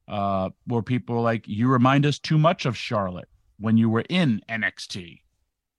[0.08, 4.40] uh, where people like, "You remind us too much of Charlotte when you were in
[4.48, 5.20] NXT."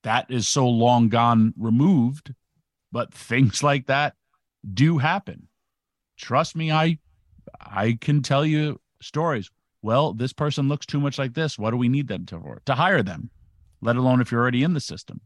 [0.03, 2.35] That is so long gone removed,
[2.91, 4.15] but things like that
[4.71, 5.47] do happen.
[6.15, 6.99] Trust me, I
[7.59, 9.49] I can tell you stories.
[9.81, 11.57] Well, this person looks too much like this.
[11.57, 12.61] What do we need them to for?
[12.67, 13.31] To hire them,
[13.81, 15.21] let alone if you're already in the system.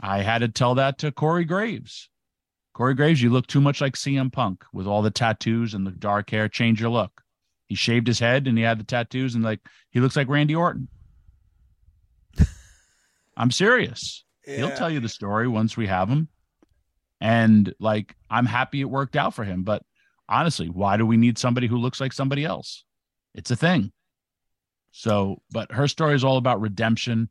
[0.00, 2.10] I had to tell that to Corey Graves.
[2.76, 5.92] Corey Graves, you look too much like CM Punk with all the tattoos and the
[5.92, 6.46] dark hair.
[6.46, 7.22] Change your look.
[7.68, 10.54] He shaved his head and he had the tattoos and like he looks like Randy
[10.54, 10.86] Orton.
[13.36, 14.24] I'm serious.
[14.44, 16.28] He'll tell you the story once we have him.
[17.18, 19.62] And like, I'm happy it worked out for him.
[19.62, 19.82] But
[20.28, 22.84] honestly, why do we need somebody who looks like somebody else?
[23.34, 23.90] It's a thing.
[24.90, 27.30] So, but her story is all about redemption.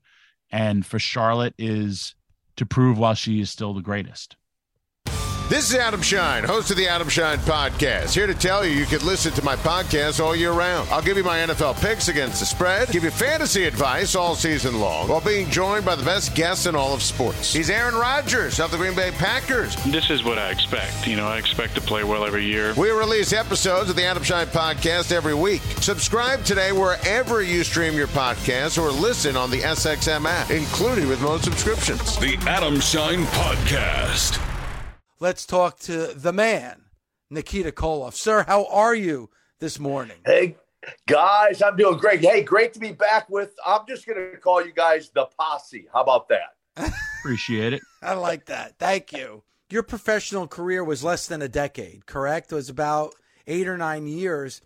[0.50, 2.16] And for Charlotte is
[2.56, 4.38] to prove while she is still the greatest.
[5.48, 8.16] This is Adam Schein, host of the Adam Schein podcast.
[8.16, 10.90] Here to tell you you can listen to my podcast all year round.
[10.90, 14.80] I'll give you my NFL picks against the spread, give you fantasy advice all season
[14.80, 17.54] long, while being joined by the best guests in all of sports.
[17.54, 19.76] He's Aaron Rodgers of the Green Bay Packers.
[19.84, 21.06] This is what I expect.
[21.06, 22.74] You know, I expect to play well every year.
[22.74, 25.62] We release episodes of the Adam Schein podcast every week.
[25.80, 31.22] Subscribe today wherever you stream your podcast or listen on the SXM app, included with
[31.22, 32.18] most subscriptions.
[32.18, 34.42] The Adam Schein Podcast.
[35.18, 36.84] Let's talk to the man,
[37.30, 38.16] Nikita Koloff.
[38.16, 40.18] Sir, how are you this morning?
[40.26, 40.58] Hey,
[41.08, 42.20] guys, I'm doing great.
[42.20, 43.56] Hey, great to be back with.
[43.66, 45.88] I'm just going to call you guys the posse.
[45.94, 46.92] How about that?
[47.20, 47.82] Appreciate it.
[48.02, 48.78] I like that.
[48.78, 49.44] Thank you.
[49.70, 52.52] Your professional career was less than a decade, correct?
[52.52, 53.16] It was about
[53.48, 54.62] eight or nine years.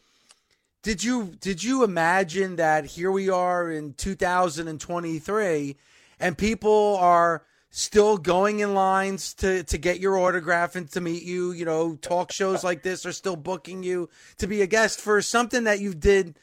[0.82, 5.78] Did you did you imagine that here we are in 2023
[6.20, 11.24] and people are still going in lines to to get your autograph and to meet
[11.24, 15.00] you, you know, talk shows like this are still booking you to be a guest
[15.00, 16.36] for something that you did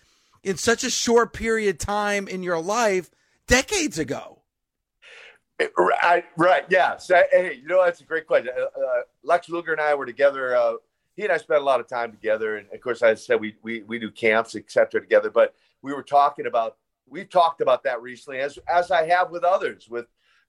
[0.44, 3.10] in such a short period of time in your life
[3.48, 4.40] decades ago.
[6.36, 6.64] Right.
[6.68, 6.96] Yeah.
[6.98, 8.52] So, hey, you know, that's a great question.
[8.56, 10.54] Uh, uh, Lex Luger and I were together.
[10.54, 10.74] Uh,
[11.16, 12.58] he and I spent a lot of time together.
[12.58, 15.30] And of course, I said we, we, we do camps, et cetera, together.
[15.30, 16.76] But we were talking about,
[17.08, 20.06] we've talked about that recently, as, as I have with others, with,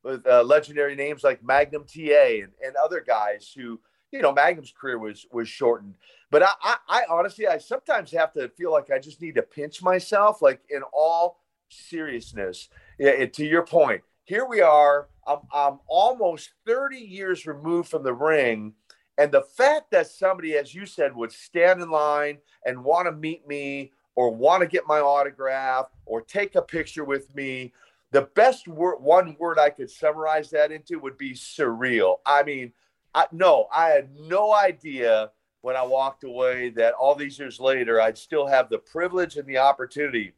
[0.08, 3.80] with uh, legendary names like Magnum TA and, and other guys who,
[4.12, 5.96] you know, Magnum's career was, was shortened.
[6.32, 9.42] But I, I, I honestly, I sometimes have to feel like I just need to
[9.42, 12.70] pinch myself, like in all seriousness.
[12.98, 15.10] Yeah, to your point, here we are.
[15.28, 18.74] I'm, I'm almost 30 years removed from the ring.
[19.18, 23.12] And the fact that somebody, as you said, would stand in line and want to
[23.12, 27.74] meet me or want to get my autograph or take a picture with me,
[28.12, 32.18] the best word, one word I could summarize that into would be surreal.
[32.26, 32.74] I mean,
[33.14, 38.00] I, no, I had no idea when I walked away that all these years later,
[38.00, 40.34] I'd still have the privilege and the opportunity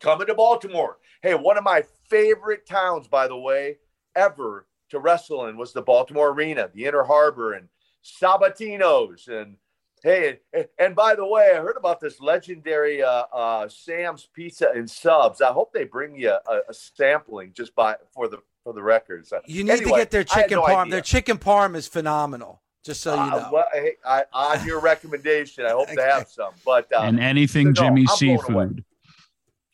[0.00, 0.98] coming to Baltimore.
[1.22, 3.78] Hey, one of my favorite towns, by the way,
[4.14, 7.68] ever to wrestle in was the Baltimore Arena, the Inner Harbor, and
[8.02, 9.28] Sabatino's.
[9.28, 9.56] And
[10.04, 14.70] hey, and, and by the way, I heard about this legendary uh, uh, Sam's Pizza
[14.72, 15.40] and Subs.
[15.42, 19.32] I hope they bring you a, a sampling just by for the for the records.
[19.32, 20.82] Uh, You need to get their chicken no parm.
[20.82, 20.92] idea.
[20.92, 22.62] Their chicken parm is phenomenal.
[22.84, 23.48] Just so you Uh, know.
[23.50, 26.52] well, hey, I, on your recommendation, I hope to have some.
[26.64, 28.16] But uh, and anything so no, Jimmy I'm.
[28.16, 28.84] Seafood.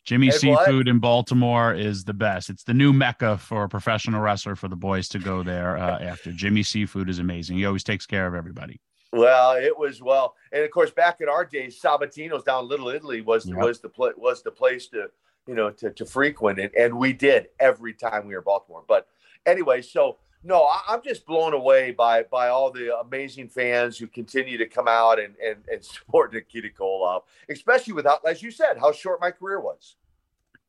[0.03, 0.65] Jimmy Hey, what?
[0.65, 2.49] Seafood in Baltimore is the best.
[2.49, 5.99] It's the new mecca for a professional wrestler for the boys to go there uh,
[5.99, 6.31] after.
[6.31, 7.57] Jimmy Seafood is amazing.
[7.57, 8.79] He always takes care of everybody.
[9.13, 13.21] Well, it was well, and of course, back in our days, Sabatino's down Little Italy
[13.21, 13.57] was Yep.
[13.57, 15.09] was the pla- was the place to
[15.47, 18.83] you know to to frequent, and, and we did every time we were in Baltimore.
[18.87, 19.07] But
[19.45, 24.07] anyway, so no, I, I'm just blown away by by all the amazing fans who
[24.07, 28.77] continue to come out and and, and support Nikita Koloff, especially without, as you said,
[28.79, 29.97] how short my career was.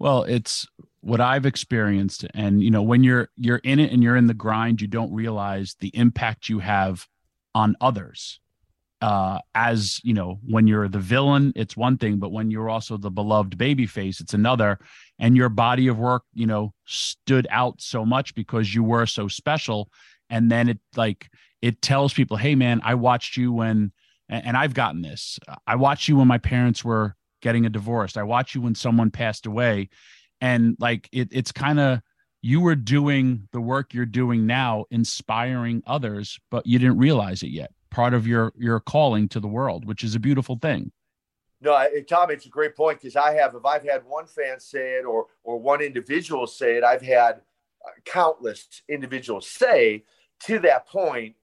[0.00, 0.66] Well, it's
[1.00, 4.34] what I've experienced, and you know, when you're you're in it and you're in the
[4.34, 7.06] grind, you don't realize the impact you have
[7.54, 8.40] on others.
[9.00, 12.96] Uh, as you know, when you're the villain, it's one thing, but when you're also
[12.96, 14.78] the beloved baby face, it's another.
[15.18, 19.26] And your body of work, you know, stood out so much because you were so
[19.26, 19.90] special.
[20.30, 21.28] And then it like
[21.60, 23.92] it tells people, hey man, I watched you when
[24.28, 25.38] and, I've gotten this.
[25.66, 28.16] I watched you when my parents were getting a divorce.
[28.16, 29.90] I watched you when someone passed away.
[30.40, 32.00] And like it, it's kind of
[32.42, 37.50] you were doing the work you're doing now, inspiring others, but you didn't realize it
[37.50, 37.72] yet.
[37.90, 40.92] Part of your your calling to the world, which is a beautiful thing.
[41.60, 44.58] No, I- Tom, it's a great point because I have, if I've had one fan
[44.58, 47.42] say it or or one individual say it, I've had
[47.86, 50.04] uh, countless individuals say
[50.40, 51.36] to that point,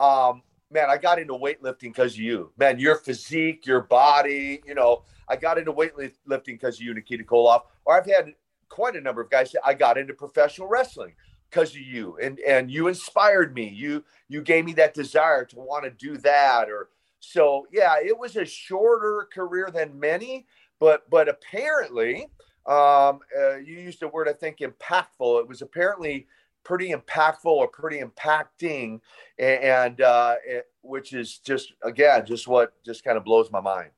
[0.00, 2.52] um, man, I got into weightlifting because of you.
[2.56, 7.24] Man, your physique, your body, you know, I got into weightlifting because of you, Nikita
[7.24, 7.62] Koloff.
[7.84, 8.32] Or I've had
[8.68, 11.14] quite a number of guys I got into professional wrestling
[11.50, 12.18] because of you.
[12.22, 13.68] And and you inspired me.
[13.68, 16.90] You you gave me that desire to want to do that or
[17.20, 20.46] so yeah it was a shorter career than many
[20.78, 22.26] but but apparently
[22.66, 25.40] um uh, you used the word i think impactful.
[25.40, 26.26] It was apparently
[26.62, 29.00] pretty impactful or pretty impacting
[29.38, 33.60] a- and uh it, which is just again just what just kind of blows my
[33.60, 33.90] mind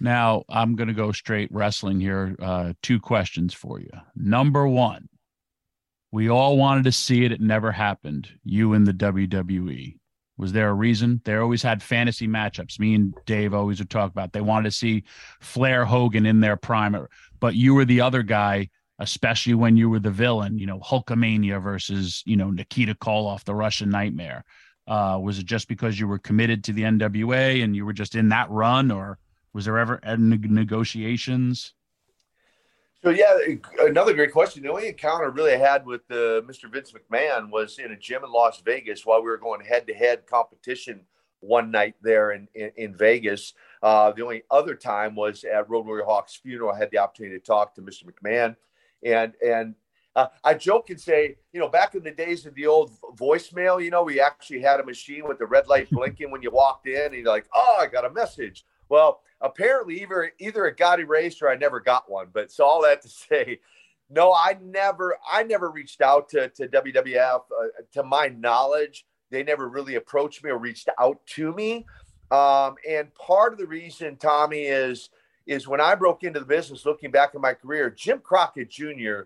[0.00, 2.36] Now I'm going to go straight wrestling here.
[2.40, 3.90] Uh, two questions for you.
[4.14, 5.08] Number one,
[6.12, 7.32] We all wanted to see it.
[7.32, 8.28] It never happened.
[8.44, 9.96] You in the WWE.
[10.38, 11.20] Was there a reason?
[11.24, 12.78] They always had fantasy matchups.
[12.78, 14.32] Me and Dave always would talk about.
[14.32, 15.04] They wanted to see
[15.40, 16.94] Flair Hogan in their prime,
[17.40, 18.68] but you were the other guy,
[18.98, 20.58] especially when you were the villain.
[20.58, 24.44] You know, Hulkamania versus you know Nikita Koloff, the Russian Nightmare.
[24.86, 28.14] Uh, was it just because you were committed to the NWA and you were just
[28.14, 29.18] in that run, or
[29.56, 31.72] was there ever any negotiations?
[33.02, 33.38] So yeah,
[33.78, 34.62] another great question.
[34.62, 36.70] The only encounter really I had with uh, Mr.
[36.70, 41.00] Vince McMahon was in a gym in Las Vegas while we were going head-to-head competition
[41.40, 43.54] one night there in in, in Vegas.
[43.82, 46.70] Uh, the only other time was at Road Warrior Hawk's funeral.
[46.70, 48.04] I had the opportunity to talk to Mr.
[48.04, 48.56] McMahon,
[49.02, 49.74] and and
[50.14, 53.82] uh, I joke and say, you know, back in the days of the old voicemail,
[53.82, 56.86] you know, we actually had a machine with the red light blinking when you walked
[56.86, 58.66] in, and you're like, oh, I got a message.
[58.90, 62.28] Well, apparently either either it got erased or I never got one.
[62.32, 63.60] But so all that to say,
[64.10, 67.40] no, I never I never reached out to to WWF.
[67.40, 71.86] Uh, to my knowledge, they never really approached me or reached out to me.
[72.30, 75.10] Um, and part of the reason, Tommy, is
[75.46, 79.22] is when I broke into the business, looking back at my career, Jim Crockett Jr.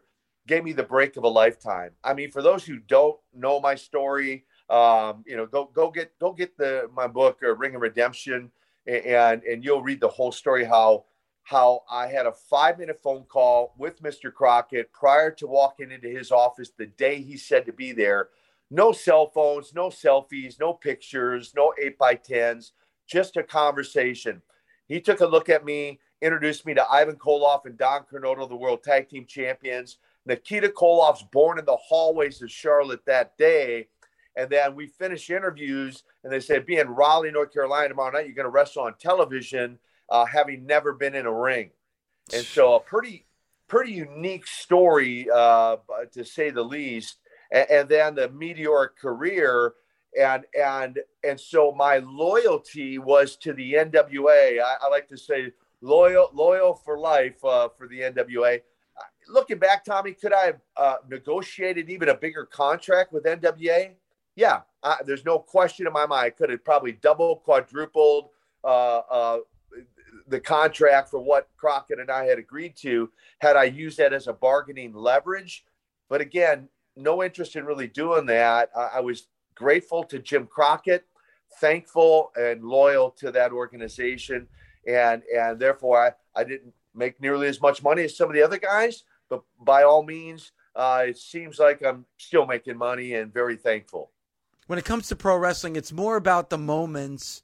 [0.46, 1.92] gave me the break of a lifetime.
[2.04, 6.18] I mean, for those who don't know my story, um, you know, go go get
[6.18, 8.50] go get the my book, uh, Ring of Redemption
[8.86, 11.04] and and you'll read the whole story how
[11.42, 14.32] how I had a five minute phone call with Mr.
[14.32, 18.28] Crockett prior to walking into his office the day he said to be there.
[18.70, 22.72] No cell phones, no selfies, no pictures, no eight by tens,
[23.08, 24.42] just a conversation.
[24.86, 28.56] He took a look at me, introduced me to Ivan Koloff and Don Kernodle, the
[28.56, 29.98] world tag team champions.
[30.26, 33.88] Nikita Koloff's born in the hallways of Charlotte that day.
[34.40, 38.24] And then we finish interviews, and they said, "Be in Raleigh, North Carolina tomorrow night.
[38.24, 39.78] You're going to wrestle on television,
[40.08, 41.72] uh, having never been in a ring."
[42.32, 43.26] And so, a pretty,
[43.68, 45.76] pretty unique story, uh,
[46.12, 47.18] to say the least.
[47.52, 49.74] And, and then the meteoric career,
[50.18, 54.58] and and and so my loyalty was to the NWA.
[54.58, 58.62] I, I like to say loyal, loyal for life uh, for the NWA
[59.28, 63.92] looking back, Tommy, could I have uh, negotiated even a bigger contract with NWA?
[64.36, 66.26] Yeah, I, there's no question in my mind.
[66.26, 68.30] I could have probably double, quadrupled
[68.64, 69.38] uh, uh,
[70.28, 73.10] the contract for what Crockett and I had agreed to
[73.40, 75.64] had I used that as a bargaining leverage.
[76.08, 78.70] But again, no interest in really doing that.
[78.76, 81.04] I, I was grateful to Jim Crockett,
[81.60, 84.48] thankful and loyal to that organization,
[84.86, 88.42] and and therefore I, I didn't make nearly as much money as some of the
[88.42, 89.04] other guys.
[89.28, 94.10] But by all means, uh, it seems like I'm still making money and very thankful
[94.70, 97.42] when it comes to pro wrestling, it's more about the moments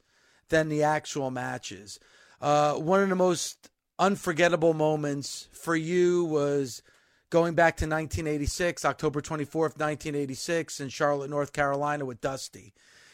[0.49, 1.99] than the actual matches.
[2.41, 3.69] Uh, one of the most
[3.99, 6.85] unforgettable moments for you was
[7.31, 12.73] going back to 1986, October 24th, 1986, in Charlotte, North Carolina, with Dusty.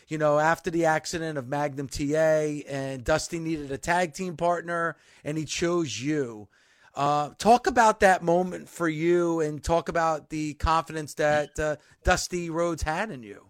[0.08, 4.94] You know, after the accident of Magnum TA, and Dusty needed a tag team partner,
[5.24, 6.48] and he chose you.
[6.94, 12.50] Uh, talk about that moment for you, and talk about the confidence that uh, Dusty
[12.50, 13.46] Rhodes had in you.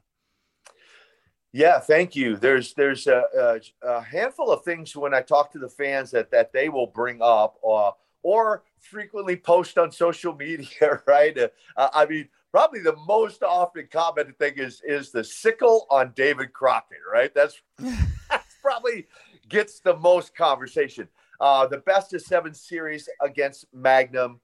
[1.53, 2.37] Yeah, thank you.
[2.37, 6.31] There's there's a, a, a, handful of things when I talk to the fans that
[6.31, 7.91] that they will bring up uh,
[8.23, 11.03] or frequently post on social media.
[11.07, 11.37] Right?
[11.77, 16.55] Uh, I mean, probably the most often commented thing is is the sickle on David
[16.55, 16.99] Crockett.
[17.11, 17.35] Right?
[17.35, 19.07] That's that's probably
[19.51, 21.07] gets the most conversation.
[21.39, 24.41] Uh, the best of seven series against Magnum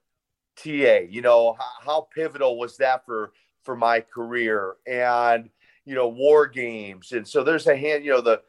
[0.56, 0.98] TA.
[1.08, 3.32] You know how, how pivotal was that for
[3.62, 5.48] for my career and
[5.88, 7.12] you know, war games.
[7.12, 8.42] And so there's a hand, you know, the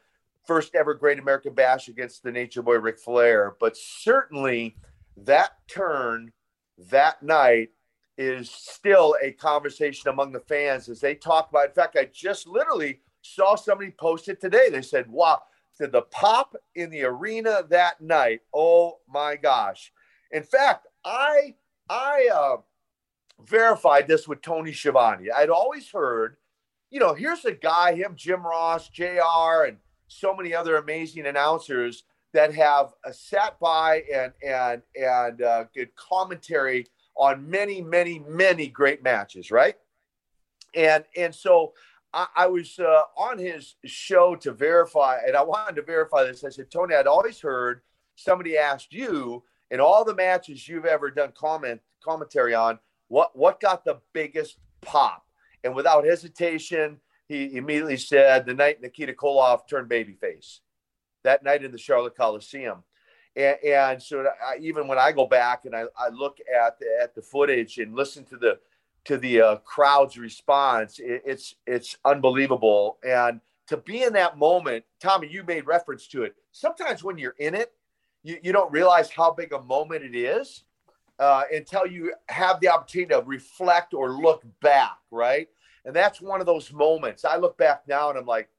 [0.45, 3.55] first ever Great American Bash against the Nature Boy Ric Flair.
[3.61, 4.75] But certainly
[5.15, 6.33] that turn
[6.89, 7.69] that night
[8.17, 11.67] is still a conversation among the fans as they talk about.
[11.67, 14.69] In fact, I just literally saw somebody post it today.
[14.69, 18.41] They said, wow, said the pop in the arena that night.
[18.53, 19.93] Oh my gosh.
[20.31, 21.55] In fact, I
[21.89, 22.57] I uh,
[23.45, 25.31] verified this with Tony Schiavone.
[25.31, 26.35] I'd always heard
[26.89, 29.77] you know, here's a guy, him, Jim Ross, JR, and
[30.07, 35.95] so many other amazing announcers that have uh, sat by and and and uh, good
[35.95, 36.85] commentary
[37.15, 39.75] on many, many, many great matches, right?
[40.75, 41.73] And and so
[42.13, 46.43] I, I was uh, on his show to verify, and I wanted to verify this.
[46.43, 47.81] I said, Tony, I'd always heard
[48.15, 53.59] somebody asked you in all the matches you've ever done comment commentary on, what what
[53.59, 55.25] got the biggest pop?
[55.63, 60.59] And without hesitation, he immediately said the night Nikita Koloff turned babyface,
[61.23, 62.83] that night in the Charlotte Coliseum.
[63.35, 66.87] And, and so I, even when I go back and I, I look at the,
[67.01, 68.59] at the footage and listen to the
[69.05, 72.97] to the uh, crowd's response, it, it's it's unbelievable.
[73.03, 76.35] And to be in that moment, Tommy, you made reference to it.
[76.51, 77.71] Sometimes when you're in it,
[78.23, 80.63] you, you don't realize how big a moment it is
[81.19, 85.47] uh, until you have the opportunity to reflect or look back, right?
[85.85, 87.25] And that's one of those moments.
[87.25, 88.49] I look back now and I'm like,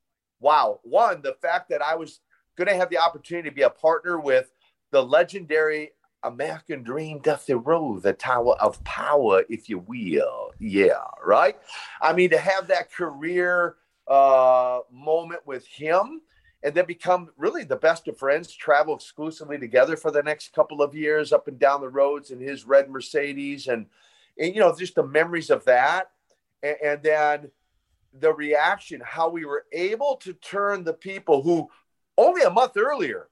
[0.40, 0.80] wow.
[0.82, 2.20] One, the fact that I was
[2.56, 4.52] going to have the opportunity to be a partner with
[4.90, 5.92] the legendary
[6.22, 10.52] American Dream Dusty Rhodes, the Tower of Power, if you will.
[10.58, 11.56] Yeah, right.
[12.02, 16.20] I mean, to have that career uh, moment with him
[16.62, 20.82] and then become really the best of friends, travel exclusively together for the next couple
[20.82, 23.66] of years up and down the roads in his red Mercedes.
[23.66, 23.86] And,
[24.38, 26.10] and you know, just the memories of that.
[26.62, 27.50] And, and then
[28.18, 31.70] the reaction, how we were able to turn the people who
[32.18, 33.28] only a month earlier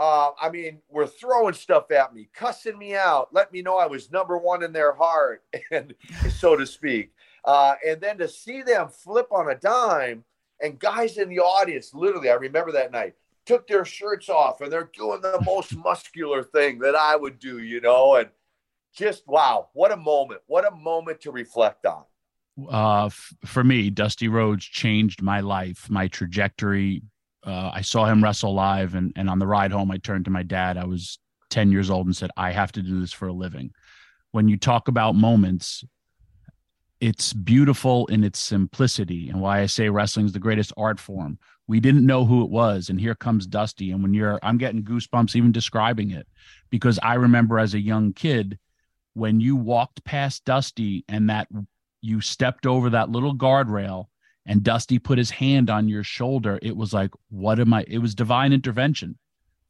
[0.00, 3.86] uh, I mean, were throwing stuff at me, cussing me out, let me know I
[3.86, 5.94] was number one in their heart, and
[6.30, 7.12] so to speak.
[7.44, 10.24] Uh, and then to see them flip on a dime,
[10.62, 13.14] and guys in the audience, literally, I remember that night,
[13.46, 17.58] took their shirts off and they're doing the most muscular thing that I would do,
[17.58, 18.28] you know, and
[18.94, 20.40] just wow, what a moment!
[20.46, 22.04] What a moment to reflect on.
[22.70, 27.02] Uh, f- for me, Dusty Rhodes changed my life, my trajectory
[27.44, 30.30] uh, I saw him wrestle live, and and on the ride home, I turned to
[30.30, 30.76] my dad.
[30.76, 33.72] I was ten years old and said, "I have to do this for a living."
[34.32, 35.84] When you talk about moments,
[37.00, 41.38] it's beautiful in its simplicity, and why I say wrestling is the greatest art form.
[41.66, 43.90] We didn't know who it was, and here comes Dusty.
[43.90, 46.26] And when you're, I'm getting goosebumps even describing it,
[46.68, 48.58] because I remember as a young kid
[49.14, 51.48] when you walked past Dusty and that
[52.00, 54.06] you stepped over that little guardrail
[54.46, 57.84] and Dusty put his hand on your shoulder, it was like, what am I?
[57.88, 59.18] It was divine intervention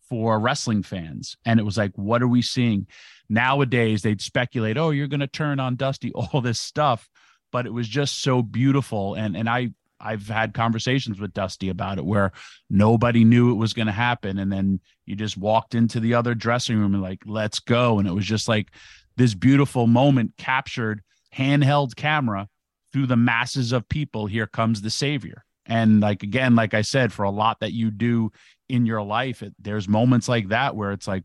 [0.08, 1.36] for wrestling fans.
[1.44, 2.86] And it was like, what are we seeing?
[3.28, 7.08] Nowadays, they'd speculate, oh, you're going to turn on Dusty, all this stuff.
[7.52, 9.14] But it was just so beautiful.
[9.14, 9.70] And, and I,
[10.00, 12.32] I've had conversations with Dusty about it where
[12.68, 14.38] nobody knew it was going to happen.
[14.38, 17.98] And then you just walked into the other dressing room and like, let's go.
[17.98, 18.70] And it was just like
[19.16, 21.02] this beautiful moment captured
[21.34, 22.48] handheld camera
[22.92, 27.12] through the masses of people here comes the savior and like again like i said
[27.12, 28.32] for a lot that you do
[28.68, 31.24] in your life it, there's moments like that where it's like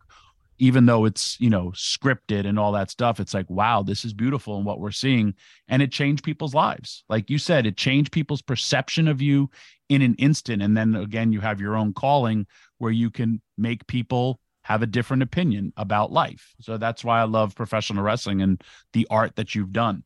[0.57, 4.13] even though it's you know scripted and all that stuff it's like wow this is
[4.13, 5.33] beautiful and what we're seeing.
[5.67, 7.03] And it changed people's lives.
[7.09, 9.49] Like you said it changed people's perception of you
[9.89, 10.61] in an instant.
[10.61, 12.47] And then again you have your own calling
[12.77, 16.55] where you can make people have a different opinion about life.
[16.59, 18.61] So that's why i love professional wrestling and
[18.93, 20.03] the art that you've done.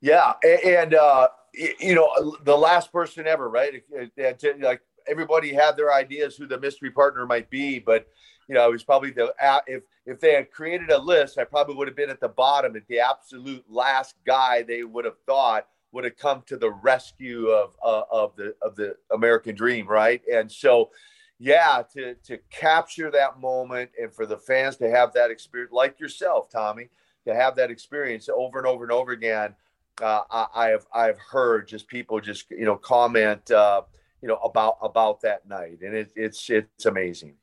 [0.00, 3.84] Yeah, and uh, you know, the last person ever, right?
[4.16, 8.06] Like everybody had their ideas who the mystery partner might be, but
[8.52, 9.32] you know, it was probably the
[9.66, 12.76] if if they had created a list, I probably would have been at the bottom.
[12.76, 17.46] At the absolute last guy they would have thought would have come to the rescue
[17.48, 20.20] of uh, of the of the American dream, right?
[20.30, 20.90] And so,
[21.38, 25.98] yeah, to to capture that moment and for the fans to have that experience, like
[25.98, 26.90] yourself, Tommy,
[27.26, 29.54] to have that experience over and over and over again
[30.02, 33.82] uh, I, I, have I've heard just people just you know comment uh,
[34.20, 37.34] you know about about that night, and it, it's it's amazing.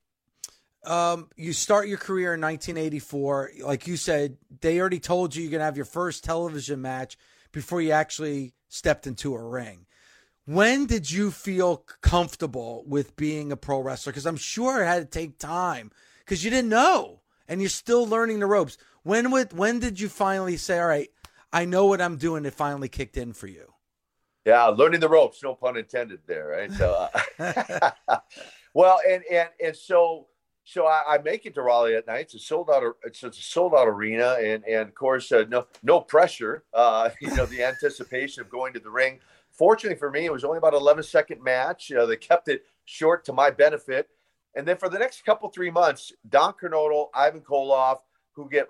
[0.83, 3.51] Um, you start your career in 1984.
[3.63, 7.17] Like you said, they already told you you're gonna have your first television match
[7.51, 9.85] before you actually stepped into a ring.
[10.45, 14.11] When did you feel comfortable with being a pro wrestler?
[14.11, 18.07] Because I'm sure it had to take time because you didn't know, and you're still
[18.07, 18.77] learning the ropes.
[19.03, 21.09] When would when did you finally say, "All right"?
[21.51, 22.45] I know what I'm doing.
[22.45, 23.73] It finally kicked in for you.
[24.45, 26.71] Yeah, learning the ropes, no pun intended there, right?
[26.71, 27.07] So,
[27.39, 28.19] uh,
[28.73, 30.28] well, and and and so
[30.69, 32.25] so I, I, make it to Raleigh at night.
[32.25, 32.83] It's a sold out.
[33.03, 36.63] It's, a sold out arena, and and of course, uh, no no pressure.
[36.73, 39.19] Uh, you know, the anticipation of going to the ring.
[39.51, 41.91] Fortunately for me, it was only about 11 second match.
[42.07, 44.09] they kept it short to my benefit.
[44.55, 47.97] And then for the next couple three months, Don Kernodle, Ivan Koloff,
[48.31, 48.67] who get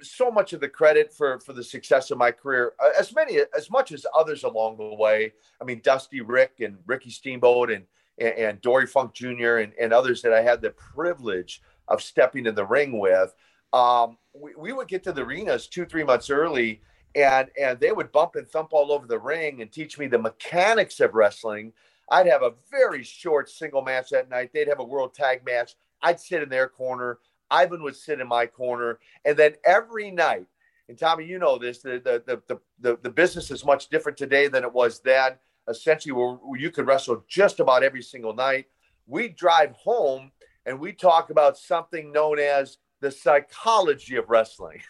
[0.00, 3.40] so much of the credit for for the success of my career, uh, as many
[3.56, 5.32] as much as others along the way.
[5.60, 7.84] I mean, Dusty Ric and Ricky Steamboat and
[8.18, 9.58] and, and Dory Funk Jr.
[9.58, 13.34] And, and others that I had the privilege of stepping in the ring with.
[13.72, 16.82] Um, we, we would get to the arenas two three months early,
[17.14, 20.18] and and they would bump and thump all over the ring and teach me the
[20.18, 21.72] mechanics of wrestling.
[22.10, 24.50] I'd have a very short single match that night.
[24.52, 25.74] They'd have a world tag match.
[26.02, 27.18] I'd sit in their corner.
[27.50, 30.46] Ivan would sit in my corner, and then every night,
[30.88, 34.48] and Tommy, you know this, the the the the, the business is much different today
[34.48, 35.32] than it was then.
[35.68, 38.66] Essentially, where you could wrestle just about every single night.
[39.06, 40.30] We drive home
[40.64, 44.80] and we talk about something known as the psychology of wrestling,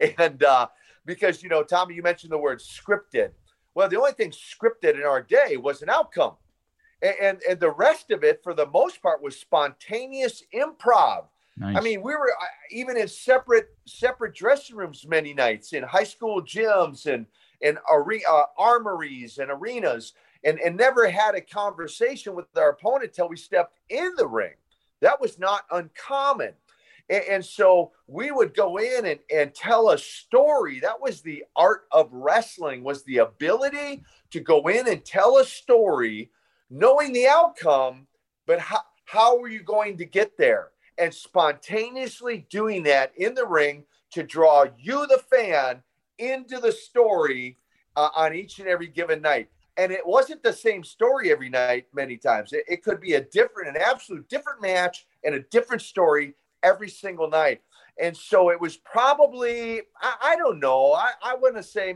[0.18, 0.68] and uh,
[1.04, 3.30] because you know, Tommy, you mentioned the word scripted.
[3.74, 6.34] Well, the only thing scripted in our day was an outcome,
[7.02, 11.24] and and, and the rest of it, for the most part, was spontaneous improv.
[11.58, 11.76] Nice.
[11.76, 16.04] I mean, we were uh, even in separate separate dressing rooms many nights in high
[16.04, 17.26] school gyms and
[17.62, 23.12] and are- uh, armories and arenas, and and never had a conversation with our opponent
[23.12, 24.54] till we stepped in the ring.
[25.00, 26.54] That was not uncommon.
[27.08, 30.80] And, and so we would go in and, and tell a story.
[30.80, 35.44] That was the art of wrestling, was the ability to go in and tell a
[35.44, 36.30] story,
[36.70, 38.06] knowing the outcome,
[38.46, 40.68] but how, how are you going to get there?
[40.98, 45.82] And spontaneously doing that in the ring to draw you, the fan,
[46.18, 47.58] into the story
[47.96, 49.48] uh, on each and every given night.
[49.76, 52.52] And it wasn't the same story every night, many times.
[52.52, 56.88] It, it could be a different, an absolute different match and a different story every
[56.88, 57.60] single night.
[58.00, 61.94] And so it was probably, I, I don't know, I, I wouldn't say,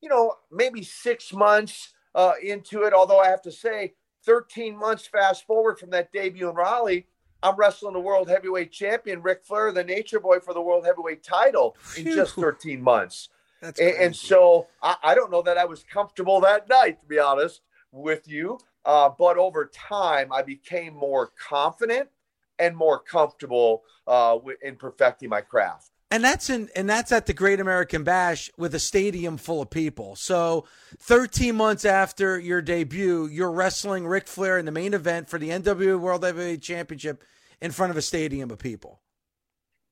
[0.00, 2.92] you know, maybe six months uh, into it.
[2.92, 3.94] Although I have to say,
[4.24, 7.06] 13 months fast forward from that debut in Raleigh,
[7.42, 11.22] I'm wrestling the world heavyweight champion, Ric Flair, the Nature Boy, for the world heavyweight
[11.22, 13.28] title in just 13 months.
[13.64, 17.06] That's And, and so I, I don't know that I was comfortable that night, to
[17.06, 18.58] be honest with you.
[18.84, 22.10] Uh, but over time, I became more confident
[22.58, 25.90] and more comfortable uh, in perfecting my craft.
[26.10, 29.70] And that's in and that's at the Great American Bash with a stadium full of
[29.70, 30.14] people.
[30.14, 30.64] So
[31.00, 35.48] 13 months after your debut, you're wrestling Ric Flair in the main event for the
[35.48, 37.24] NWA World Heavyweight Championship
[37.60, 39.00] in front of a stadium of people.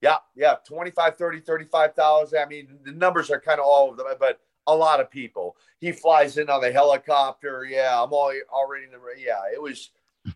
[0.02, 2.38] Yeah, yeah, 25, 30, 35,000.
[2.38, 5.56] I mean, the numbers are kind of all over them, but a lot of people.
[5.80, 7.64] He flies in on the helicopter.
[7.64, 9.90] Yeah, I'm all, already in the, yeah, it was,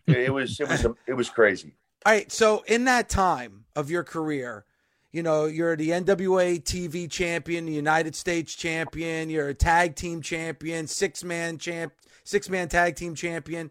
[0.07, 1.75] it was, it was, it was crazy.
[2.05, 4.63] All right, so in that time of your career,
[5.11, 10.21] you know, you're the NWA TV champion, the United States champion, you're a tag team
[10.21, 11.91] champion, six man champ,
[12.23, 13.69] six man tag team champion.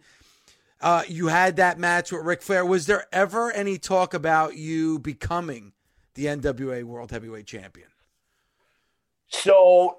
[0.80, 2.66] Uh, you had that match with Ric Flair.
[2.66, 5.72] Was there ever any talk about you becoming
[6.16, 7.88] the NWA World Heavyweight Champion?
[9.28, 9.98] So,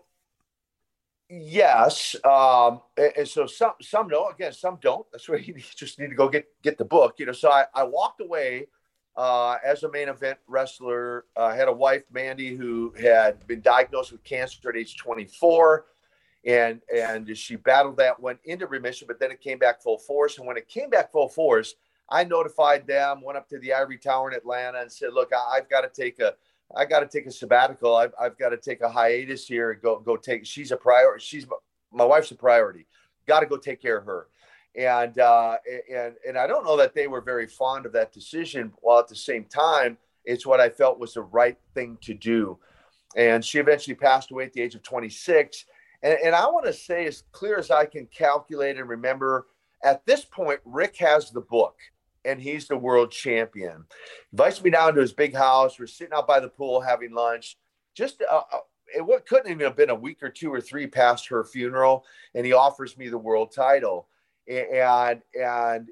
[1.30, 2.16] yes.
[2.24, 5.06] Um, and so some some know again, some don't.
[5.12, 7.16] That's why you just need to go get get the book.
[7.18, 8.68] You know, so I, I walked away
[9.16, 11.26] uh, as a main event wrestler.
[11.36, 15.86] Uh, I had a wife, Mandy, who had been diagnosed with cancer at age 24.
[16.46, 20.38] And and she battled that, went into remission, but then it came back full force.
[20.38, 21.76] And when it came back full force,
[22.10, 25.58] I notified them, went up to the Ivory Tower in Atlanta, and said, "Look, I,
[25.58, 26.34] I've got to take a
[26.76, 27.96] I got to take a sabbatical.
[27.96, 30.46] I've, I've got to take a hiatus here and go go take.
[30.46, 31.24] She's a priority.
[31.24, 31.48] She's
[31.92, 32.86] my wife's a priority.
[33.28, 34.28] Got to go take care of her.
[34.76, 35.58] And uh,
[35.92, 38.74] and and I don't know that they were very fond of that decision.
[38.82, 42.60] While at the same time, it's what I felt was the right thing to do.
[43.16, 45.66] And she eventually passed away at the age of 26.
[46.04, 49.48] And, and I want to say, as clear as I can calculate and remember,
[49.84, 51.78] at this point, Ric has the book
[52.28, 53.86] and he's the world champion.
[54.32, 55.80] Invites me down to his big house.
[55.80, 57.58] We're sitting out by the pool having lunch.
[57.96, 58.58] Just uh, uh,
[58.96, 62.06] it what couldn't even have been a week or two or three past her funeral,
[62.36, 64.08] and he offers me the world title.
[64.48, 65.90] And and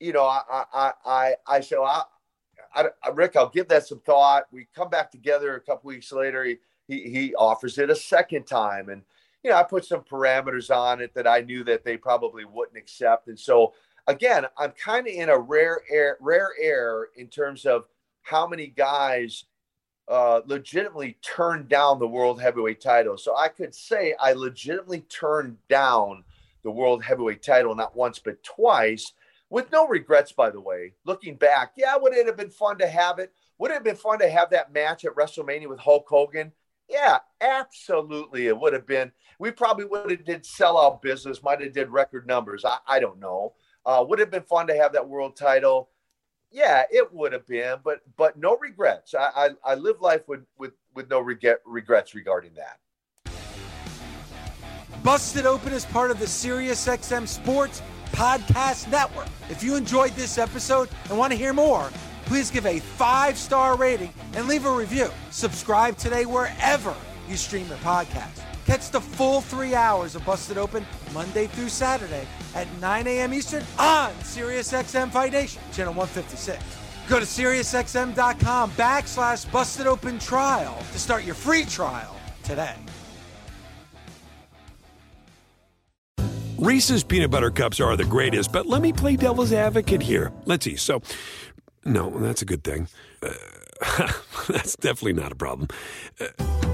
[0.00, 0.42] you know, I
[0.72, 2.08] I I I said, well,
[2.74, 4.44] I, I, Ric, I'll give that some thought.
[4.52, 6.44] We come back together a couple weeks later.
[6.44, 9.02] He, he he offers it a second time, and
[9.42, 12.78] you know, I put some parameters on it that I knew that they probably wouldn't
[12.78, 13.74] accept, and so
[14.06, 17.84] again, I'm kind of in a rare air, rare air in terms of
[18.22, 19.44] how many guys
[20.08, 23.16] uh, legitimately turned down the world heavyweight title.
[23.16, 26.24] So I could say I legitimately turned down
[26.62, 29.12] the world heavyweight title not once but twice,
[29.50, 30.32] with no regrets.
[30.32, 33.32] By the way, looking back, yeah, would it have been fun to have it?
[33.58, 36.52] Would it have been fun to have that match at WrestleMania with Hulk Hogan?
[36.88, 38.46] Yeah, absolutely.
[38.46, 39.12] It would have been.
[39.38, 42.64] We probably would have did sellout business, might have did record numbers.
[42.64, 43.54] I, I don't know.
[43.86, 45.88] Uh, would have been fun to have that world title.
[46.50, 49.14] Yeah, it would have been, but but no regrets.
[49.14, 52.78] I I, I live life with with with no regret regrets regarding that.
[55.02, 57.82] Busted Open is part of the SiriusXM Sports
[58.12, 59.28] Podcast Network.
[59.50, 61.90] If you enjoyed this episode and want to hear more,
[62.24, 65.10] please give a five star rating and leave a review.
[65.30, 66.94] Subscribe today wherever
[67.28, 68.43] you stream your podcast.
[68.66, 73.34] Catch the full three hours of Busted Open Monday through Saturday at 9 a.m.
[73.34, 76.62] Eastern on SiriusXM Fight Nation, channel 156.
[77.08, 82.74] Go to SiriusXM.com backslash Busted Open Trial to start your free trial today.
[86.56, 90.32] Reese's peanut butter cups are the greatest, but let me play devil's advocate here.
[90.46, 90.76] Let's see.
[90.76, 91.02] So,
[91.84, 92.88] no, that's a good thing.
[93.22, 94.10] Uh,
[94.48, 95.68] that's definitely not a problem.
[96.18, 96.73] Uh,